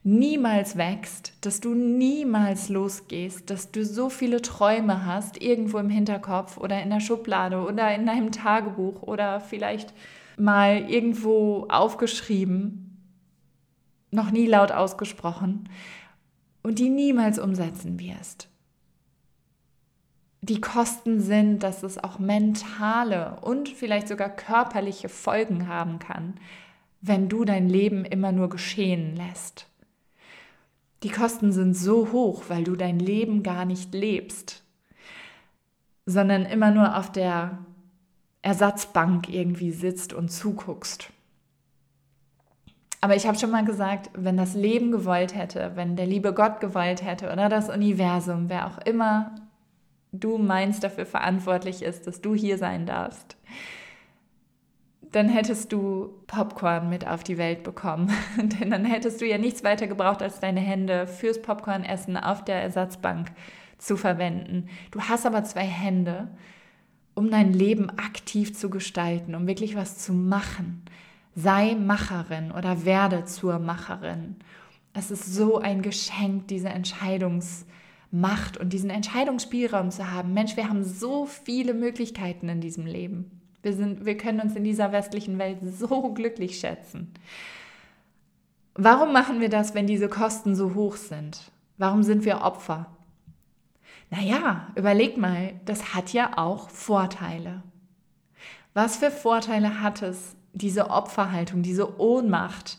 niemals 0.04 0.78
wächst, 0.78 1.34
dass 1.42 1.62
du 1.62 1.74
niemals 1.74 2.70
losgehst, 2.70 3.50
dass 3.50 3.72
du 3.72 3.86
so 3.86 4.10
viele 4.10 4.42
Träume 4.42 5.06
hast, 5.06 5.42
irgendwo 5.42 5.78
im 5.80 5.90
Hinterkopf 5.90 6.58
oder 6.58 6.84
in 6.84 6.90
der 6.90 7.00
Schublade 7.00 7.62
oder 7.62 7.96
in 7.96 8.06
deinem 8.06 8.32
Tagebuch 8.32 9.02
oder 9.02 9.40
vielleicht 9.40 9.94
mal 10.38 10.90
irgendwo 10.90 11.68
aufgeschrieben, 11.70 12.93
noch 14.14 14.32
nie 14.32 14.46
laut 14.46 14.72
ausgesprochen 14.72 15.70
und 16.62 16.80
die 16.80 16.90
niemals 16.90 17.40
umsetzen 17.40 18.00
wirst. 18.00 18.48
Die 20.42 20.60
Kosten 20.60 21.22
sind, 21.22 21.64
dass 21.64 21.84
es 21.84 22.04
auch 22.04 22.20
mentale 22.20 23.38
und 23.42 23.70
vielleicht 23.70 24.08
sogar 24.08 24.30
körperliche 24.30 25.08
Folgen 25.08 25.68
haben 25.68 26.00
kann, 26.00 26.36
wenn 27.02 27.30
du 27.30 27.46
dein 27.46 27.70
Leben 27.70 28.04
immer 28.06 28.32
nur 28.32 28.50
geschehen 28.50 29.16
lässt. 29.16 29.68
Die 31.04 31.10
Kosten 31.10 31.52
sind 31.52 31.76
so 31.76 32.12
hoch, 32.12 32.46
weil 32.48 32.64
du 32.64 32.76
dein 32.76 33.00
Leben 33.00 33.44
gar 33.44 33.66
nicht 33.66 33.94
lebst, 33.94 34.64
sondern 36.06 36.46
immer 36.46 36.72
nur 36.72 36.98
auf 36.98 37.12
der 37.12 37.60
Ersatzbank 38.42 39.30
irgendwie 39.30 39.72
sitzt 39.72 40.14
und 40.14 40.30
zuguckst. 40.30 41.10
Aber 43.04 43.18
ich 43.18 43.28
habe 43.28 43.38
schon 43.38 43.52
mal 43.52 43.66
gesagt, 43.66 44.12
wenn 44.14 44.38
das 44.38 44.54
Leben 44.54 44.90
gewollt 44.90 45.36
hätte, 45.36 45.74
wenn 45.76 45.98
der 45.98 46.06
liebe 46.06 46.34
Gott 46.34 46.62
gewollt 46.62 47.04
hätte 47.04 47.34
oder 47.34 47.50
das 47.50 47.68
Universum, 47.70 48.48
wer 48.48 48.66
auch 48.66 48.78
immer 48.78 49.36
du 50.14 50.38
meinst 50.38 50.86
dafür 50.86 51.06
verantwortlich 51.06 51.82
ist, 51.82 52.08
dass 52.08 52.22
du 52.22 52.34
hier 52.34 52.58
sein 52.58 52.86
darfst, 52.86 53.36
dann 55.12 55.28
hättest 55.28 55.74
du 55.74 56.14
Popcorn 56.28 56.88
mit 56.88 57.06
auf 57.06 57.26
die 57.26 57.38
Welt 57.38 57.64
bekommen. 57.64 58.10
Denn 58.38 58.72
dann 58.72 58.86
hättest 58.86 59.20
du 59.20 59.26
ja 59.26 59.38
nichts 59.38 59.66
weiter 59.66 59.88
gebraucht, 59.88 60.22
als 60.22 60.40
deine 60.40 60.62
Hände 60.62 61.06
fürs 61.06 61.42
Popcornessen 61.42 62.16
auf 62.16 62.46
der 62.46 62.62
Ersatzbank 62.62 63.34
zu 63.80 63.98
verwenden. 63.98 64.70
Du 64.92 65.02
hast 65.02 65.26
aber 65.26 65.44
zwei 65.44 65.66
Hände, 65.66 66.30
um 67.16 67.30
dein 67.30 67.52
Leben 67.52 67.90
aktiv 67.90 68.56
zu 68.56 68.70
gestalten, 68.70 69.36
um 69.36 69.46
wirklich 69.46 69.76
was 69.76 69.98
zu 69.98 70.14
machen. 70.14 70.86
Sei 71.36 71.76
Macherin 71.76 72.52
oder 72.52 72.86
werde 72.86 73.26
zur 73.26 73.60
Macherin. 73.60 74.36
Es 74.94 75.10
ist 75.10 75.34
so 75.34 75.58
ein 75.58 75.82
Geschenk, 75.82 76.48
diese 76.48 76.70
Entscheidungsmacht 76.70 78.58
und 78.60 78.72
diesen 78.72 78.92
Entscheidungsspielraum 78.92 79.90
zu 79.90 80.12
haben. 80.12 80.34
Mensch, 80.34 80.56
wir 80.56 80.70
haben 80.70 80.84
so 80.84 81.26
viele 81.26 81.74
Möglichkeiten 81.74 82.50
in 82.50 82.62
diesem 82.62 82.86
Leben. 82.86 83.42
Wir, 83.64 83.74
sind, 83.74 84.06
wir 84.06 84.18
können 84.18 84.42
uns 84.42 84.56
in 84.56 84.64
dieser 84.64 84.92
westlichen 84.92 85.40
Welt 85.40 85.60
so 85.64 86.14
glücklich 86.14 86.60
schätzen. 86.60 87.12
Warum 88.76 89.14
machen 89.14 89.40
wir 89.40 89.50
das, 89.50 89.74
wenn 89.74 89.88
diese 89.88 90.10
Kosten 90.10 90.56
so 90.56 90.76
hoch 90.76 90.98
sind? 90.98 91.52
Warum 91.78 92.04
sind 92.04 92.26
wir 92.26 92.42
Opfer? 92.42 92.88
Naja, 94.12 94.68
überleg 94.76 95.18
mal, 95.18 95.54
das 95.66 95.96
hat 95.96 96.14
ja 96.14 96.38
auch 96.38 96.70
Vorteile. 96.70 97.64
Was 98.76 98.98
für 98.98 99.10
Vorteile 99.10 99.82
hat 99.82 100.02
es, 100.02 100.36
diese 100.54 100.90
Opferhaltung, 100.90 101.62
diese 101.62 102.00
Ohnmacht 102.00 102.78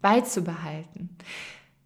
beizubehalten. 0.00 1.16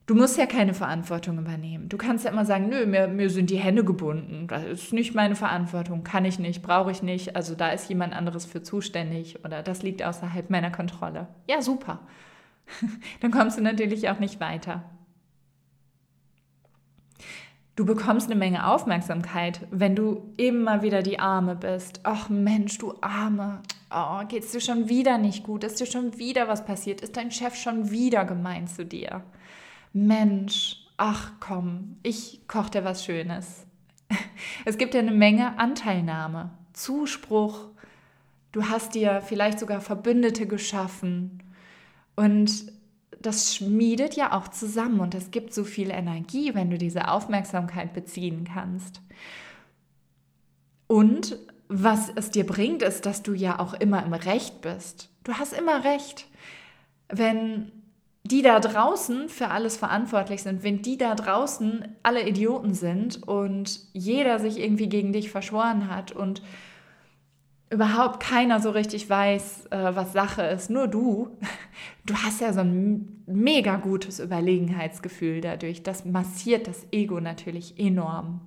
Du 0.07 0.15
musst 0.15 0.39
ja 0.39 0.47
keine 0.47 0.73
Verantwortung 0.73 1.39
übernehmen. 1.39 1.89
Du 1.89 1.97
kannst 1.97 2.25
ja 2.25 2.31
immer 2.31 2.45
sagen, 2.45 2.69
nö, 2.69 2.87
mir, 2.87 3.09
mir 3.09 3.29
sind 3.29 3.51
die 3.51 3.57
Hände 3.57 3.85
gebunden. 3.85 4.47
Das 4.47 4.65
ist 4.65 4.93
nicht 4.93 5.15
meine 5.17 5.35
Verantwortung, 5.35 6.05
kann 6.05 6.25
ich 6.25 6.39
nicht, 6.39 6.63
brauche 6.63 6.93
ich 6.93 7.03
nicht. 7.03 7.35
Also 7.35 7.57
da 7.57 7.71
ist 7.71 7.89
jemand 7.89 8.15
anderes 8.15 8.47
für 8.47 8.63
zuständig 8.63 9.45
oder 9.45 9.63
das 9.63 9.83
liegt 9.83 10.05
außerhalb 10.05 10.49
meiner 10.49 10.71
Kontrolle. 10.71 11.27
Ja, 11.49 11.61
super. 11.61 12.01
Dann 13.21 13.33
kommst 13.33 13.59
du 13.59 13.63
natürlich 13.63 14.09
auch 14.09 14.21
nicht 14.21 14.39
weiter. 14.39 14.85
Du 17.75 17.85
bekommst 17.85 18.31
eine 18.31 18.39
Menge 18.39 18.67
Aufmerksamkeit, 18.69 19.67
wenn 19.73 19.97
du 19.97 20.33
immer 20.37 20.83
wieder 20.83 21.03
die 21.03 21.19
Arme 21.19 21.57
bist. 21.57 22.01
Ach 22.05 22.29
Mensch, 22.31 22.79
du 22.79 22.95
Arme. 23.03 23.61
Oh, 23.91 24.21
geht's 24.29 24.51
dir 24.51 24.61
schon 24.61 24.89
wieder 24.89 25.17
nicht 25.19 25.45
gut? 25.45 25.63
Ist 25.63 25.81
dir 25.81 25.87
schon 25.87 26.19
wieder 26.19 26.49
was 26.49 26.65
passiert? 26.65 27.01
Ist 27.01 27.17
dein 27.17 27.31
Chef 27.31 27.55
schon 27.55 27.91
wieder 27.91 28.25
gemein 28.25 28.67
zu 28.67 28.85
dir? 28.85 29.23
Mensch, 29.93 30.85
ach 30.97 31.33
komm, 31.41 31.97
ich 32.03 32.41
koche 32.49 32.71
dir 32.71 32.85
was 32.85 33.05
Schönes. 33.05 33.67
Es 34.65 34.79
gibt 34.79 34.95
ja 34.95 35.01
eine 35.01 35.13
Menge 35.13 35.59
Anteilnahme, 35.59 36.51
Zuspruch. 36.73 37.69
Du 38.53 38.69
hast 38.69 38.95
dir 38.95 39.23
vielleicht 39.23 39.59
sogar 39.59 39.81
Verbündete 39.81 40.47
geschaffen. 40.47 41.43
Und 42.17 42.73
das 43.21 43.55
schmiedet 43.55 44.15
ja 44.15 44.33
auch 44.33 44.49
zusammen 44.49 45.01
und 45.01 45.15
es 45.15 45.31
gibt 45.31 45.53
so 45.53 45.65
viel 45.65 45.91
Energie, 45.91 46.55
wenn 46.55 46.71
du 46.71 46.79
diese 46.79 47.09
Aufmerksamkeit 47.09 47.93
beziehen 47.93 48.45
kannst. 48.45 49.01
Und 50.87 51.39
was 51.69 52.11
es 52.15 52.31
dir 52.31 52.47
bringt, 52.47 52.83
ist, 52.83 53.07
dass 53.07 53.23
du 53.23 53.33
ja 53.33 53.59
auch 53.59 53.75
immer 53.75 54.05
im 54.05 54.13
Recht 54.13 54.61
bist. 54.61 55.11
Du 55.25 55.35
hast 55.35 55.53
immer 55.53 55.85
recht. 55.85 56.27
Wenn 57.09 57.73
die 58.25 58.43
da 58.43 58.59
draußen 58.59 59.29
für 59.29 59.49
alles 59.49 59.77
verantwortlich 59.77 60.43
sind, 60.43 60.63
wenn 60.63 60.83
die 60.83 60.99
da 60.99 61.15
draußen 61.15 61.97
alle 62.03 62.29
Idioten 62.29 62.75
sind 62.75 63.23
und 63.27 63.81
jeder 63.93 64.39
sich 64.39 64.59
irgendwie 64.59 64.89
gegen 64.89 65.13
dich 65.13 65.31
verschworen 65.31 65.89
hat 65.89 66.13
und 66.13 66.43
überhaupt 67.71 68.21
keiner 68.21 68.61
so 68.61 68.71
richtig 68.71 69.09
weiß, 69.11 69.67
äh, 69.67 69.95
was 69.95 70.13
Sache 70.13 70.43
ist, 70.43 70.71
nur 70.71 70.87
du, 70.89 71.37
du 72.05 72.15
hast 72.15 72.41
ja 72.41 72.53
so 72.53 72.61
ein 72.61 73.23
mega 73.27 73.77
gutes 73.77 74.21
Überlegenheitsgefühl 74.21 75.41
dadurch. 75.41 75.83
Das 75.83 76.05
massiert 76.05 76.69
das 76.69 76.87
Ego 76.93 77.21
natürlich 77.21 77.79
enorm. 77.79 78.41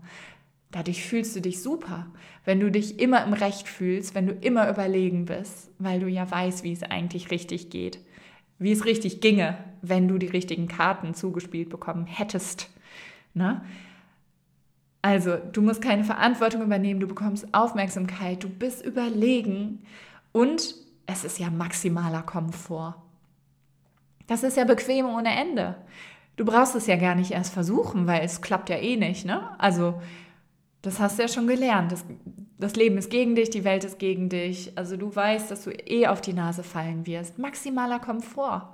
Dadurch 0.71 1.03
fühlst 1.03 1.35
du 1.35 1.41
dich 1.41 1.63
super, 1.63 2.07
wenn 2.45 2.59
du 2.59 2.69
dich 2.69 2.99
immer 2.99 3.23
im 3.25 3.33
Recht 3.33 3.67
fühlst, 3.67 4.13
wenn 4.13 4.27
du 4.27 4.33
immer 4.33 4.69
überlegen 4.69 5.25
bist, 5.25 5.71
weil 5.79 5.99
du 5.99 6.07
ja 6.07 6.29
weißt, 6.29 6.63
wie 6.63 6.73
es 6.73 6.83
eigentlich 6.83 7.31
richtig 7.31 7.71
geht, 7.71 7.99
wie 8.59 8.71
es 8.71 8.85
richtig 8.85 9.19
ginge, 9.19 9.57
wenn 9.81 10.07
du 10.07 10.19
die 10.19 10.27
richtigen 10.27 10.67
Karten 10.67 11.15
zugespielt 11.15 11.69
bekommen 11.69 12.05
hättest. 12.05 12.69
Ne? 13.33 13.61
Also, 15.01 15.37
du 15.37 15.61
musst 15.61 15.81
keine 15.81 16.03
Verantwortung 16.03 16.61
übernehmen, 16.61 16.99
du 16.99 17.07
bekommst 17.07 17.51
Aufmerksamkeit, 17.53 18.43
du 18.43 18.49
bist 18.49 18.85
überlegen 18.85 19.83
und 20.33 20.75
es 21.07 21.23
ist 21.23 21.39
ja 21.39 21.49
maximaler 21.49 22.21
Komfort. 22.21 22.95
Das 24.27 24.43
ist 24.43 24.57
ja 24.57 24.65
bequem 24.65 25.07
ohne 25.07 25.35
Ende. 25.35 25.75
Du 26.35 26.45
brauchst 26.45 26.75
es 26.75 26.85
ja 26.85 26.95
gar 26.97 27.15
nicht 27.15 27.31
erst 27.31 27.53
versuchen, 27.53 28.05
weil 28.05 28.23
es 28.23 28.41
klappt 28.41 28.69
ja 28.69 28.77
eh 28.77 28.97
nicht. 28.97 29.25
Ne? 29.25 29.59
Also, 29.59 29.99
das 30.81 30.99
hast 30.99 31.17
du 31.17 31.23
ja 31.23 31.27
schon 31.27 31.47
gelernt. 31.47 31.91
Das, 31.91 32.05
das 32.57 32.75
Leben 32.75 32.97
ist 32.97 33.09
gegen 33.09 33.35
dich, 33.35 33.49
die 33.49 33.63
Welt 33.63 33.83
ist 33.83 33.99
gegen 33.99 34.29
dich. 34.29 34.71
Also, 34.75 34.97
du 34.97 35.13
weißt, 35.13 35.51
dass 35.51 35.63
du 35.63 35.71
eh 35.71 36.07
auf 36.07 36.21
die 36.21 36.33
Nase 36.33 36.63
fallen 36.63 37.05
wirst. 37.05 37.37
Maximaler 37.37 37.99
Komfort. 37.99 38.69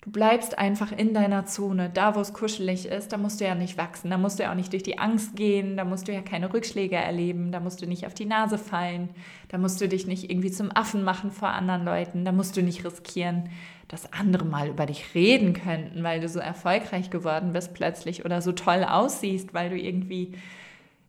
Du 0.00 0.12
bleibst 0.12 0.56
einfach 0.56 0.92
in 0.92 1.12
deiner 1.12 1.44
Zone, 1.44 1.90
da 1.92 2.14
wo 2.14 2.20
es 2.20 2.32
kuschelig 2.32 2.86
ist, 2.86 3.12
da 3.12 3.18
musst 3.18 3.40
du 3.40 3.44
ja 3.44 3.56
nicht 3.56 3.76
wachsen, 3.76 4.10
da 4.10 4.16
musst 4.16 4.38
du 4.38 4.44
ja 4.44 4.52
auch 4.52 4.54
nicht 4.54 4.72
durch 4.72 4.84
die 4.84 4.98
Angst 4.98 5.34
gehen, 5.34 5.76
da 5.76 5.84
musst 5.84 6.06
du 6.06 6.12
ja 6.12 6.22
keine 6.22 6.54
Rückschläge 6.54 6.94
erleben, 6.94 7.50
da 7.50 7.58
musst 7.58 7.82
du 7.82 7.86
nicht 7.86 8.06
auf 8.06 8.14
die 8.14 8.24
Nase 8.24 8.58
fallen, 8.58 9.10
da 9.48 9.58
musst 9.58 9.80
du 9.80 9.88
dich 9.88 10.06
nicht 10.06 10.30
irgendwie 10.30 10.52
zum 10.52 10.70
Affen 10.74 11.02
machen 11.02 11.32
vor 11.32 11.48
anderen 11.48 11.84
Leuten, 11.84 12.24
da 12.24 12.30
musst 12.30 12.56
du 12.56 12.62
nicht 12.62 12.84
riskieren, 12.84 13.50
dass 13.88 14.12
andere 14.12 14.44
mal 14.44 14.68
über 14.68 14.86
dich 14.86 15.14
reden 15.14 15.52
könnten, 15.52 16.04
weil 16.04 16.20
du 16.20 16.28
so 16.28 16.38
erfolgreich 16.38 17.10
geworden 17.10 17.52
bist 17.52 17.74
plötzlich 17.74 18.24
oder 18.24 18.40
so 18.40 18.52
toll 18.52 18.84
aussiehst, 18.84 19.52
weil 19.52 19.68
du 19.68 19.76
irgendwie 19.76 20.32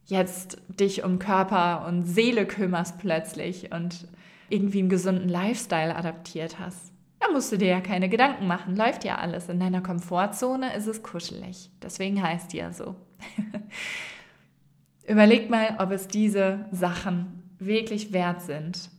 jetzt 0.09 0.57
dich 0.67 1.03
um 1.03 1.19
Körper 1.19 1.85
und 1.87 2.03
Seele 2.03 2.45
kümmerst 2.45 2.97
plötzlich 2.97 3.71
und 3.71 4.07
irgendwie 4.49 4.79
einen 4.79 4.89
gesunden 4.89 5.29
Lifestyle 5.29 5.95
adaptiert 5.95 6.59
hast. 6.59 6.91
Da 7.19 7.31
musst 7.31 7.51
du 7.51 7.57
dir 7.57 7.67
ja 7.67 7.81
keine 7.81 8.09
Gedanken 8.09 8.47
machen. 8.47 8.75
Läuft 8.75 9.03
ja 9.03 9.17
alles. 9.17 9.49
In 9.49 9.59
deiner 9.59 9.81
Komfortzone 9.81 10.75
ist 10.75 10.87
es 10.87 11.03
kuschelig. 11.03 11.69
Deswegen 11.81 12.21
heißt 12.23 12.53
die 12.53 12.57
ja 12.57 12.71
so. 12.71 12.95
Überleg 15.07 15.49
mal, 15.49 15.75
ob 15.79 15.91
es 15.91 16.07
diese 16.07 16.65
Sachen 16.71 17.43
wirklich 17.59 18.13
wert 18.13 18.41
sind 18.41 18.89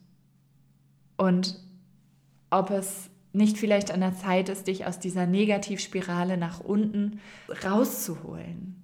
und 1.16 1.58
ob 2.50 2.70
es 2.70 3.10
nicht 3.32 3.58
vielleicht 3.58 3.90
an 3.90 4.00
der 4.00 4.14
Zeit 4.14 4.48
ist, 4.48 4.66
dich 4.66 4.86
aus 4.86 4.98
dieser 4.98 5.26
Negativspirale 5.26 6.36
nach 6.36 6.60
unten 6.60 7.20
rauszuholen. 7.64 8.79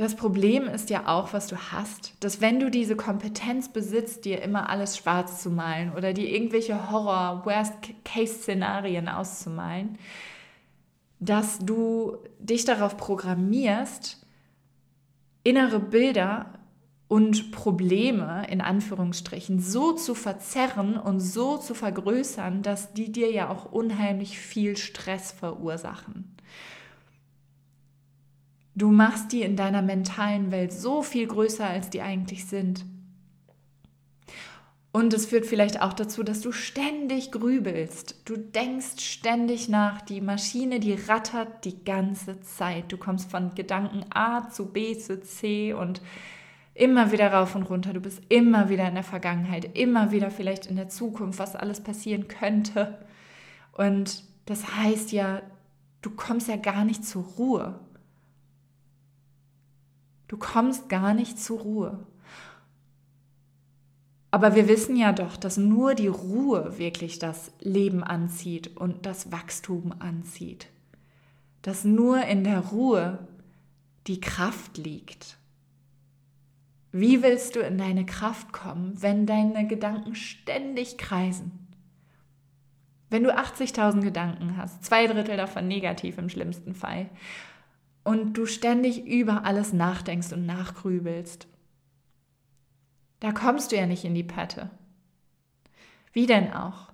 Das 0.00 0.16
Problem 0.16 0.66
ist 0.66 0.88
ja 0.88 1.06
auch, 1.08 1.34
was 1.34 1.48
du 1.48 1.58
hast, 1.58 2.14
dass 2.20 2.40
wenn 2.40 2.58
du 2.58 2.70
diese 2.70 2.96
Kompetenz 2.96 3.70
besitzt, 3.70 4.24
dir 4.24 4.40
immer 4.40 4.70
alles 4.70 4.96
schwarz 4.96 5.42
zu 5.42 5.50
malen 5.50 5.92
oder 5.92 6.14
dir 6.14 6.30
irgendwelche 6.30 6.90
Horror-Worst-Case-Szenarien 6.90 9.10
auszumalen, 9.10 9.98
dass 11.18 11.58
du 11.58 12.16
dich 12.38 12.64
darauf 12.64 12.96
programmierst, 12.96 14.26
innere 15.44 15.80
Bilder 15.80 16.46
und 17.06 17.52
Probleme 17.52 18.46
in 18.48 18.62
Anführungsstrichen 18.62 19.60
so 19.60 19.92
zu 19.92 20.14
verzerren 20.14 20.96
und 20.96 21.20
so 21.20 21.58
zu 21.58 21.74
vergrößern, 21.74 22.62
dass 22.62 22.94
die 22.94 23.12
dir 23.12 23.30
ja 23.30 23.50
auch 23.50 23.70
unheimlich 23.70 24.38
viel 24.38 24.78
Stress 24.78 25.30
verursachen. 25.30 26.36
Du 28.80 28.90
machst 28.90 29.32
die 29.32 29.42
in 29.42 29.56
deiner 29.56 29.82
mentalen 29.82 30.50
Welt 30.52 30.72
so 30.72 31.02
viel 31.02 31.26
größer, 31.26 31.66
als 31.66 31.90
die 31.90 32.00
eigentlich 32.00 32.46
sind. 32.46 32.86
Und 34.90 35.12
es 35.12 35.26
führt 35.26 35.44
vielleicht 35.44 35.82
auch 35.82 35.92
dazu, 35.92 36.22
dass 36.22 36.40
du 36.40 36.50
ständig 36.50 37.30
grübelst. 37.30 38.22
Du 38.24 38.38
denkst 38.38 39.00
ständig 39.00 39.68
nach. 39.68 40.00
Die 40.00 40.22
Maschine, 40.22 40.80
die 40.80 40.94
rattert 40.94 41.66
die 41.66 41.84
ganze 41.84 42.40
Zeit. 42.40 42.90
Du 42.90 42.96
kommst 42.96 43.30
von 43.30 43.54
Gedanken 43.54 44.06
A 44.14 44.48
zu 44.48 44.72
B 44.72 44.96
zu 44.96 45.20
C 45.20 45.74
und 45.74 46.00
immer 46.72 47.12
wieder 47.12 47.34
rauf 47.34 47.54
und 47.54 47.64
runter. 47.64 47.92
Du 47.92 48.00
bist 48.00 48.22
immer 48.30 48.70
wieder 48.70 48.88
in 48.88 48.94
der 48.94 49.04
Vergangenheit, 49.04 49.76
immer 49.76 50.10
wieder 50.10 50.30
vielleicht 50.30 50.64
in 50.64 50.76
der 50.76 50.88
Zukunft, 50.88 51.38
was 51.38 51.54
alles 51.54 51.82
passieren 51.82 52.28
könnte. 52.28 52.96
Und 53.72 54.24
das 54.46 54.74
heißt 54.74 55.12
ja, 55.12 55.42
du 56.00 56.08
kommst 56.08 56.48
ja 56.48 56.56
gar 56.56 56.86
nicht 56.86 57.04
zur 57.04 57.24
Ruhe. 57.24 57.78
Du 60.30 60.36
kommst 60.36 60.88
gar 60.88 61.12
nicht 61.12 61.40
zur 61.40 61.58
Ruhe. 61.58 62.06
Aber 64.30 64.54
wir 64.54 64.68
wissen 64.68 64.94
ja 64.94 65.10
doch, 65.10 65.36
dass 65.36 65.56
nur 65.56 65.96
die 65.96 66.06
Ruhe 66.06 66.78
wirklich 66.78 67.18
das 67.18 67.50
Leben 67.58 68.04
anzieht 68.04 68.76
und 68.76 69.06
das 69.06 69.32
Wachstum 69.32 69.92
anzieht. 69.98 70.68
Dass 71.62 71.82
nur 71.82 72.22
in 72.26 72.44
der 72.44 72.60
Ruhe 72.60 73.26
die 74.06 74.20
Kraft 74.20 74.78
liegt. 74.78 75.36
Wie 76.92 77.24
willst 77.24 77.56
du 77.56 77.58
in 77.58 77.76
deine 77.76 78.06
Kraft 78.06 78.52
kommen, 78.52 79.02
wenn 79.02 79.26
deine 79.26 79.66
Gedanken 79.66 80.14
ständig 80.14 80.96
kreisen? 80.96 81.66
Wenn 83.08 83.24
du 83.24 83.36
80.000 83.36 84.02
Gedanken 84.02 84.56
hast, 84.56 84.84
zwei 84.84 85.08
Drittel 85.08 85.36
davon 85.36 85.66
negativ 85.66 86.18
im 86.18 86.28
schlimmsten 86.28 86.76
Fall, 86.76 87.10
und 88.04 88.34
du 88.34 88.46
ständig 88.46 89.06
über 89.06 89.44
alles 89.44 89.72
nachdenkst 89.72 90.32
und 90.32 90.46
nachgrübelst, 90.46 91.46
da 93.20 93.32
kommst 93.32 93.72
du 93.72 93.76
ja 93.76 93.86
nicht 93.86 94.04
in 94.04 94.14
die 94.14 94.24
Pette. 94.24 94.70
Wie 96.12 96.26
denn 96.26 96.52
auch? 96.52 96.90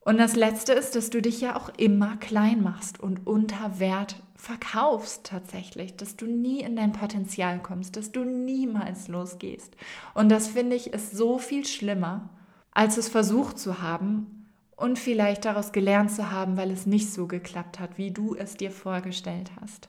Und 0.00 0.18
das 0.18 0.36
Letzte 0.36 0.74
ist, 0.74 0.96
dass 0.96 1.08
du 1.08 1.22
dich 1.22 1.40
ja 1.40 1.56
auch 1.56 1.70
immer 1.70 2.18
klein 2.18 2.62
machst 2.62 3.00
und 3.00 3.26
unter 3.26 3.80
Wert 3.80 4.22
verkaufst 4.36 5.24
tatsächlich, 5.24 5.96
dass 5.96 6.16
du 6.16 6.26
nie 6.26 6.60
in 6.60 6.76
dein 6.76 6.92
Potenzial 6.92 7.62
kommst, 7.62 7.96
dass 7.96 8.12
du 8.12 8.24
niemals 8.24 9.08
losgehst. 9.08 9.74
Und 10.12 10.28
das 10.28 10.48
finde 10.48 10.76
ich 10.76 10.92
ist 10.92 11.12
so 11.12 11.38
viel 11.38 11.64
schlimmer, 11.64 12.28
als 12.70 12.98
es 12.98 13.08
versucht 13.08 13.58
zu 13.58 13.80
haben 13.80 14.33
und 14.76 14.98
vielleicht 14.98 15.44
daraus 15.44 15.72
gelernt 15.72 16.10
zu 16.10 16.30
haben, 16.30 16.56
weil 16.56 16.70
es 16.70 16.86
nicht 16.86 17.12
so 17.12 17.26
geklappt 17.26 17.78
hat, 17.78 17.98
wie 17.98 18.10
du 18.10 18.34
es 18.34 18.56
dir 18.56 18.70
vorgestellt 18.70 19.50
hast. 19.60 19.88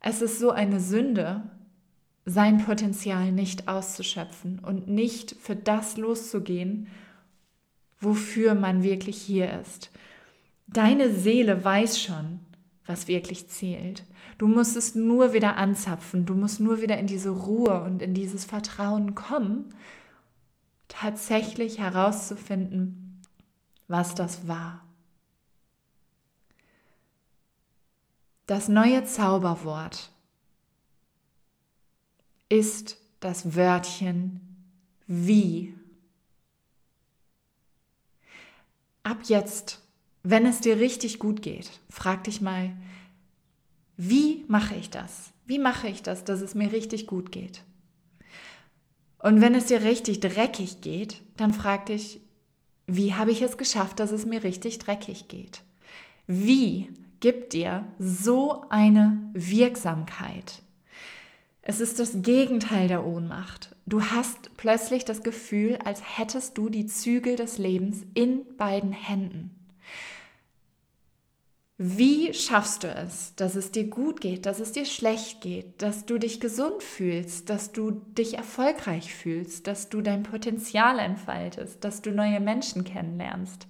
Es 0.00 0.22
ist 0.22 0.38
so 0.38 0.50
eine 0.50 0.80
Sünde, 0.80 1.42
sein 2.24 2.64
Potenzial 2.64 3.32
nicht 3.32 3.68
auszuschöpfen 3.68 4.58
und 4.58 4.88
nicht 4.88 5.34
für 5.40 5.56
das 5.56 5.96
loszugehen, 5.96 6.88
wofür 8.00 8.54
man 8.54 8.82
wirklich 8.82 9.20
hier 9.20 9.58
ist. 9.60 9.90
Deine 10.66 11.12
Seele 11.12 11.64
weiß 11.64 12.00
schon, 12.00 12.40
was 12.86 13.08
wirklich 13.08 13.48
zählt. 13.48 14.04
Du 14.36 14.46
musst 14.46 14.76
es 14.76 14.94
nur 14.94 15.32
wieder 15.32 15.56
anzapfen, 15.56 16.26
du 16.26 16.34
musst 16.34 16.60
nur 16.60 16.80
wieder 16.80 16.98
in 16.98 17.06
diese 17.06 17.30
Ruhe 17.30 17.82
und 17.82 18.02
in 18.02 18.14
dieses 18.14 18.44
Vertrauen 18.44 19.14
kommen, 19.14 19.74
tatsächlich 20.86 21.78
herauszufinden, 21.78 23.07
was 23.88 24.14
das 24.14 24.46
war. 24.46 24.84
Das 28.46 28.68
neue 28.68 29.04
Zauberwort 29.04 30.10
ist 32.48 32.96
das 33.20 33.54
Wörtchen 33.56 34.40
wie. 35.06 35.74
Ab 39.02 39.18
jetzt, 39.24 39.82
wenn 40.22 40.46
es 40.46 40.60
dir 40.60 40.78
richtig 40.78 41.18
gut 41.18 41.42
geht, 41.42 41.70
frag 41.90 42.24
dich 42.24 42.40
mal, 42.40 42.74
wie 43.96 44.44
mache 44.48 44.76
ich 44.76 44.90
das? 44.90 45.32
Wie 45.44 45.58
mache 45.58 45.88
ich 45.88 46.02
das, 46.02 46.24
dass 46.24 46.40
es 46.40 46.54
mir 46.54 46.72
richtig 46.72 47.06
gut 47.06 47.32
geht? 47.32 47.64
Und 49.18 49.40
wenn 49.40 49.54
es 49.54 49.66
dir 49.66 49.82
richtig 49.82 50.20
dreckig 50.20 50.80
geht, 50.80 51.20
dann 51.36 51.52
frag 51.52 51.86
dich, 51.86 52.20
wie 52.88 53.14
habe 53.14 53.30
ich 53.30 53.42
es 53.42 53.58
geschafft, 53.58 54.00
dass 54.00 54.10
es 54.10 54.26
mir 54.26 54.42
richtig 54.42 54.78
dreckig 54.78 55.28
geht? 55.28 55.62
Wie 56.26 56.88
gibt 57.20 57.52
dir 57.52 57.86
so 57.98 58.64
eine 58.70 59.30
Wirksamkeit? 59.34 60.62
Es 61.60 61.80
ist 61.80 61.98
das 61.98 62.22
Gegenteil 62.22 62.88
der 62.88 63.04
Ohnmacht. 63.04 63.76
Du 63.84 64.02
hast 64.02 64.56
plötzlich 64.56 65.04
das 65.04 65.22
Gefühl, 65.22 65.78
als 65.84 66.18
hättest 66.18 66.56
du 66.56 66.70
die 66.70 66.86
Zügel 66.86 67.36
des 67.36 67.58
Lebens 67.58 68.06
in 68.14 68.56
beiden 68.56 68.92
Händen. 68.92 69.57
Wie 71.80 72.34
schaffst 72.34 72.82
du 72.82 72.88
es, 72.88 73.36
dass 73.36 73.54
es 73.54 73.70
dir 73.70 73.86
gut 73.86 74.20
geht, 74.20 74.46
dass 74.46 74.58
es 74.58 74.72
dir 74.72 74.84
schlecht 74.84 75.40
geht, 75.40 75.80
dass 75.80 76.06
du 76.06 76.18
dich 76.18 76.40
gesund 76.40 76.82
fühlst, 76.82 77.50
dass 77.50 77.70
du 77.70 77.92
dich 77.92 78.36
erfolgreich 78.36 79.14
fühlst, 79.14 79.68
dass 79.68 79.88
du 79.88 80.00
dein 80.00 80.24
Potenzial 80.24 80.98
entfaltest, 80.98 81.84
dass 81.84 82.02
du 82.02 82.10
neue 82.10 82.40
Menschen 82.40 82.82
kennenlernst, 82.82 83.68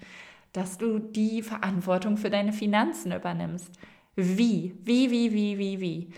dass 0.54 0.78
du 0.78 0.98
die 0.98 1.42
Verantwortung 1.42 2.16
für 2.16 2.30
deine 2.30 2.54
Finanzen 2.54 3.12
übernimmst? 3.12 3.70
Wie, 4.16 4.74
wie, 4.84 5.10
wie, 5.10 5.34
wie, 5.34 5.58
wie, 5.58 5.80
wie? 5.80 6.08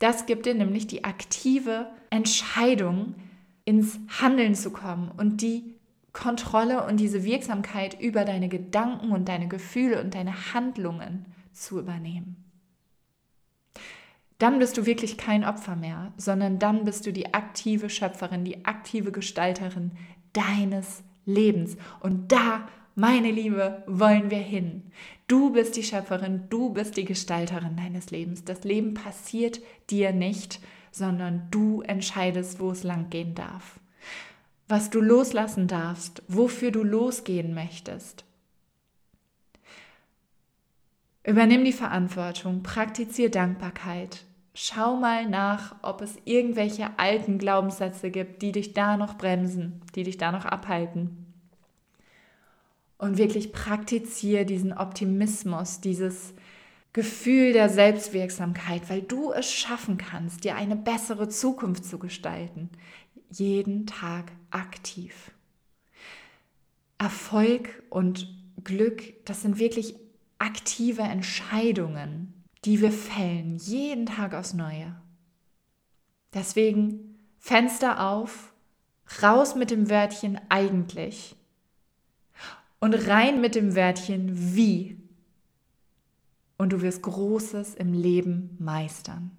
Das 0.00 0.26
gibt 0.26 0.46
dir 0.46 0.54
nämlich 0.54 0.88
die 0.88 1.04
aktive 1.04 1.86
Entscheidung, 2.10 3.14
ins 3.64 4.00
Handeln 4.20 4.56
zu 4.56 4.72
kommen 4.72 5.12
und 5.16 5.42
die 5.42 5.76
Kontrolle 6.12 6.84
und 6.86 6.98
diese 6.98 7.22
Wirksamkeit 7.22 8.00
über 8.00 8.24
deine 8.24 8.48
Gedanken 8.48 9.12
und 9.12 9.28
deine 9.28 9.46
Gefühle 9.46 10.00
und 10.02 10.16
deine 10.16 10.52
Handlungen 10.52 11.26
zu 11.56 11.78
übernehmen. 11.78 12.44
Dann 14.38 14.58
bist 14.58 14.76
du 14.76 14.84
wirklich 14.84 15.16
kein 15.16 15.44
Opfer 15.44 15.76
mehr, 15.76 16.12
sondern 16.18 16.58
dann 16.58 16.84
bist 16.84 17.06
du 17.06 17.12
die 17.12 17.32
aktive 17.32 17.88
Schöpferin, 17.88 18.44
die 18.44 18.66
aktive 18.66 19.10
Gestalterin 19.10 19.92
deines 20.34 21.02
Lebens. 21.24 21.76
Und 22.00 22.30
da, 22.32 22.68
meine 22.94 23.30
Liebe, 23.30 23.82
wollen 23.86 24.30
wir 24.30 24.38
hin. 24.38 24.90
Du 25.26 25.52
bist 25.52 25.76
die 25.76 25.82
Schöpferin, 25.82 26.44
du 26.50 26.70
bist 26.70 26.98
die 26.98 27.06
Gestalterin 27.06 27.76
deines 27.76 28.10
Lebens. 28.10 28.44
Das 28.44 28.62
Leben 28.64 28.92
passiert 28.92 29.60
dir 29.88 30.12
nicht, 30.12 30.60
sondern 30.92 31.48
du 31.50 31.80
entscheidest, 31.80 32.60
wo 32.60 32.70
es 32.70 32.82
lang 32.82 33.08
gehen 33.08 33.34
darf. 33.34 33.80
Was 34.68 34.90
du 34.90 35.00
loslassen 35.00 35.66
darfst, 35.66 36.22
wofür 36.28 36.72
du 36.72 36.82
losgehen 36.82 37.54
möchtest. 37.54 38.25
Übernimm 41.26 41.64
die 41.64 41.72
Verantwortung, 41.72 42.62
praktiziere 42.62 43.30
Dankbarkeit. 43.30 44.24
Schau 44.54 44.96
mal 44.96 45.28
nach, 45.28 45.74
ob 45.82 46.00
es 46.00 46.16
irgendwelche 46.24 46.98
alten 46.98 47.38
Glaubenssätze 47.38 48.10
gibt, 48.10 48.42
die 48.42 48.52
dich 48.52 48.74
da 48.74 48.96
noch 48.96 49.18
bremsen, 49.18 49.82
die 49.96 50.04
dich 50.04 50.18
da 50.18 50.30
noch 50.30 50.44
abhalten. 50.44 51.26
Und 52.96 53.18
wirklich 53.18 53.52
praktiziere 53.52 54.46
diesen 54.46 54.72
Optimismus, 54.72 55.80
dieses 55.80 56.32
Gefühl 56.92 57.52
der 57.52 57.68
Selbstwirksamkeit, 57.68 58.88
weil 58.88 59.02
du 59.02 59.32
es 59.32 59.52
schaffen 59.52 59.98
kannst, 59.98 60.44
dir 60.44 60.54
eine 60.54 60.76
bessere 60.76 61.28
Zukunft 61.28 61.84
zu 61.84 61.98
gestalten. 61.98 62.70
Jeden 63.30 63.86
Tag 63.86 64.30
aktiv. 64.50 65.32
Erfolg 66.98 67.82
und 67.90 68.32
Glück, 68.62 69.02
das 69.26 69.42
sind 69.42 69.58
wirklich 69.58 70.05
aktive 70.46 71.02
Entscheidungen, 71.02 72.32
die 72.64 72.80
wir 72.80 72.92
fällen, 72.92 73.56
jeden 73.56 74.06
Tag 74.06 74.32
aufs 74.32 74.54
Neue. 74.54 74.94
Deswegen 76.32 77.18
Fenster 77.38 78.08
auf, 78.08 78.52
raus 79.22 79.56
mit 79.56 79.70
dem 79.70 79.90
Wörtchen 79.90 80.40
eigentlich 80.48 81.36
und 82.78 82.94
rein 82.94 83.40
mit 83.40 83.54
dem 83.54 83.74
Wörtchen 83.74 84.54
wie. 84.54 84.96
Und 86.58 86.72
du 86.72 86.80
wirst 86.80 87.02
Großes 87.02 87.74
im 87.74 87.92
Leben 87.92 88.56
meistern. 88.58 89.32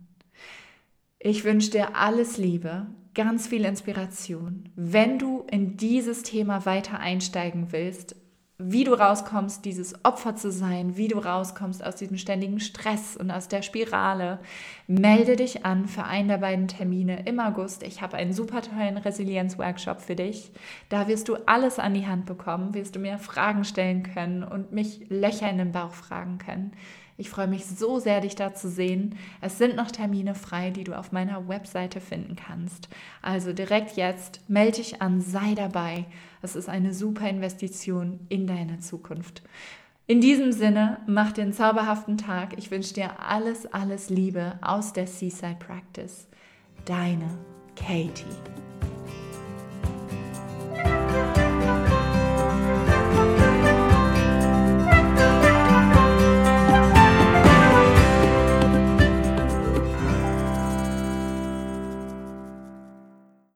Ich 1.20 1.44
wünsche 1.44 1.72
dir 1.72 1.96
alles 1.96 2.38
Liebe, 2.38 2.88
ganz 3.14 3.48
viel 3.48 3.66
Inspiration. 3.66 4.70
Wenn 4.76 5.18
du 5.18 5.46
in 5.50 5.78
dieses 5.78 6.24
Thema 6.24 6.66
weiter 6.66 7.00
einsteigen 7.00 7.72
willst, 7.72 8.16
wie 8.60 8.84
du 8.84 8.94
rauskommst, 8.94 9.66
dieses 9.66 9.94
Opfer 10.04 10.36
zu 10.36 10.52
sein, 10.52 10.98
wie 10.98 11.08
du 11.08 11.20
rauskommst 11.20 11.86
aus 11.86 11.96
diesem 11.96 12.18
ständigen 12.18 12.60
Stress 12.60 13.16
und 13.16 13.30
aus 13.30 13.48
der 13.48 13.62
Spirale. 13.62 14.40
Melde 14.88 15.36
dich 15.36 15.64
an 15.64 15.88
für 15.88 16.06
einen 16.06 16.28
der 16.28 16.40
beiden 16.40 16.68
Termine 16.68 17.28
im 17.28 17.40
August. 17.40 17.84
Ich 17.84 18.02
habe 18.02 18.18
einen 18.18 18.34
super 18.34 18.64
tollen 18.64 18.98
Resilienz-Workshop 18.98 20.02
für 20.02 20.16
dich. 20.16 20.52
Da 20.90 21.08
wirst 21.08 21.30
du 21.30 21.36
alles 21.46 21.78
an 21.78 21.94
die 21.94 22.08
Hand 22.08 22.26
bekommen, 22.26 22.74
wirst 22.74 22.96
du 22.96 23.00
mir 23.00 23.20
Fragen 23.20 23.64
stellen 23.64 24.02
können 24.02 24.44
und 24.44 24.72
mich 24.72 25.06
Löcher 25.10 25.50
in 25.50 25.60
den 25.60 25.72
Bauch 25.72 25.94
fragen 25.94 26.40
können. 26.40 26.72
Ich 27.20 27.32
freue 27.32 27.48
mich 27.48 27.66
so 27.66 28.00
sehr, 28.00 28.22
dich 28.22 28.36
da 28.36 28.54
zu 28.54 28.70
sehen. 28.70 29.16
Es 29.42 29.58
sind 29.58 29.76
noch 29.76 29.90
Termine 29.90 30.36
frei, 30.36 30.70
die 30.70 30.84
du 30.84 30.96
auf 30.96 31.12
meiner 31.12 31.48
Webseite 31.48 32.00
finden 32.00 32.36
kannst. 32.36 32.90
Also 33.24 33.54
direkt 33.54 33.98
jetzt, 33.98 34.42
melde 34.48 34.78
dich 34.78 35.02
an, 35.02 35.22
sei 35.22 35.56
dabei. 35.56 36.06
Es 36.44 36.56
ist 36.56 36.70
eine 36.70 36.94
super 36.94 37.28
Investition 37.28 38.20
in 38.30 38.46
deine 38.46 38.80
Zukunft. 38.80 39.42
In 40.06 40.22
diesem 40.22 40.52
Sinne, 40.52 41.00
mach 41.08 41.36
einen 41.38 41.54
zauberhaften 41.54 42.18
Tag. 42.18 42.58
Ich 42.58 42.70
wünsche 42.70 42.94
dir 42.94 43.20
alles, 43.20 43.66
alles 43.66 44.10
Liebe 44.10 44.60
aus 44.62 44.94
der 44.94 45.08
Seaside 45.08 45.58
Practice. 45.60 46.28
Deine 46.86 47.28
Katie. 47.76 48.26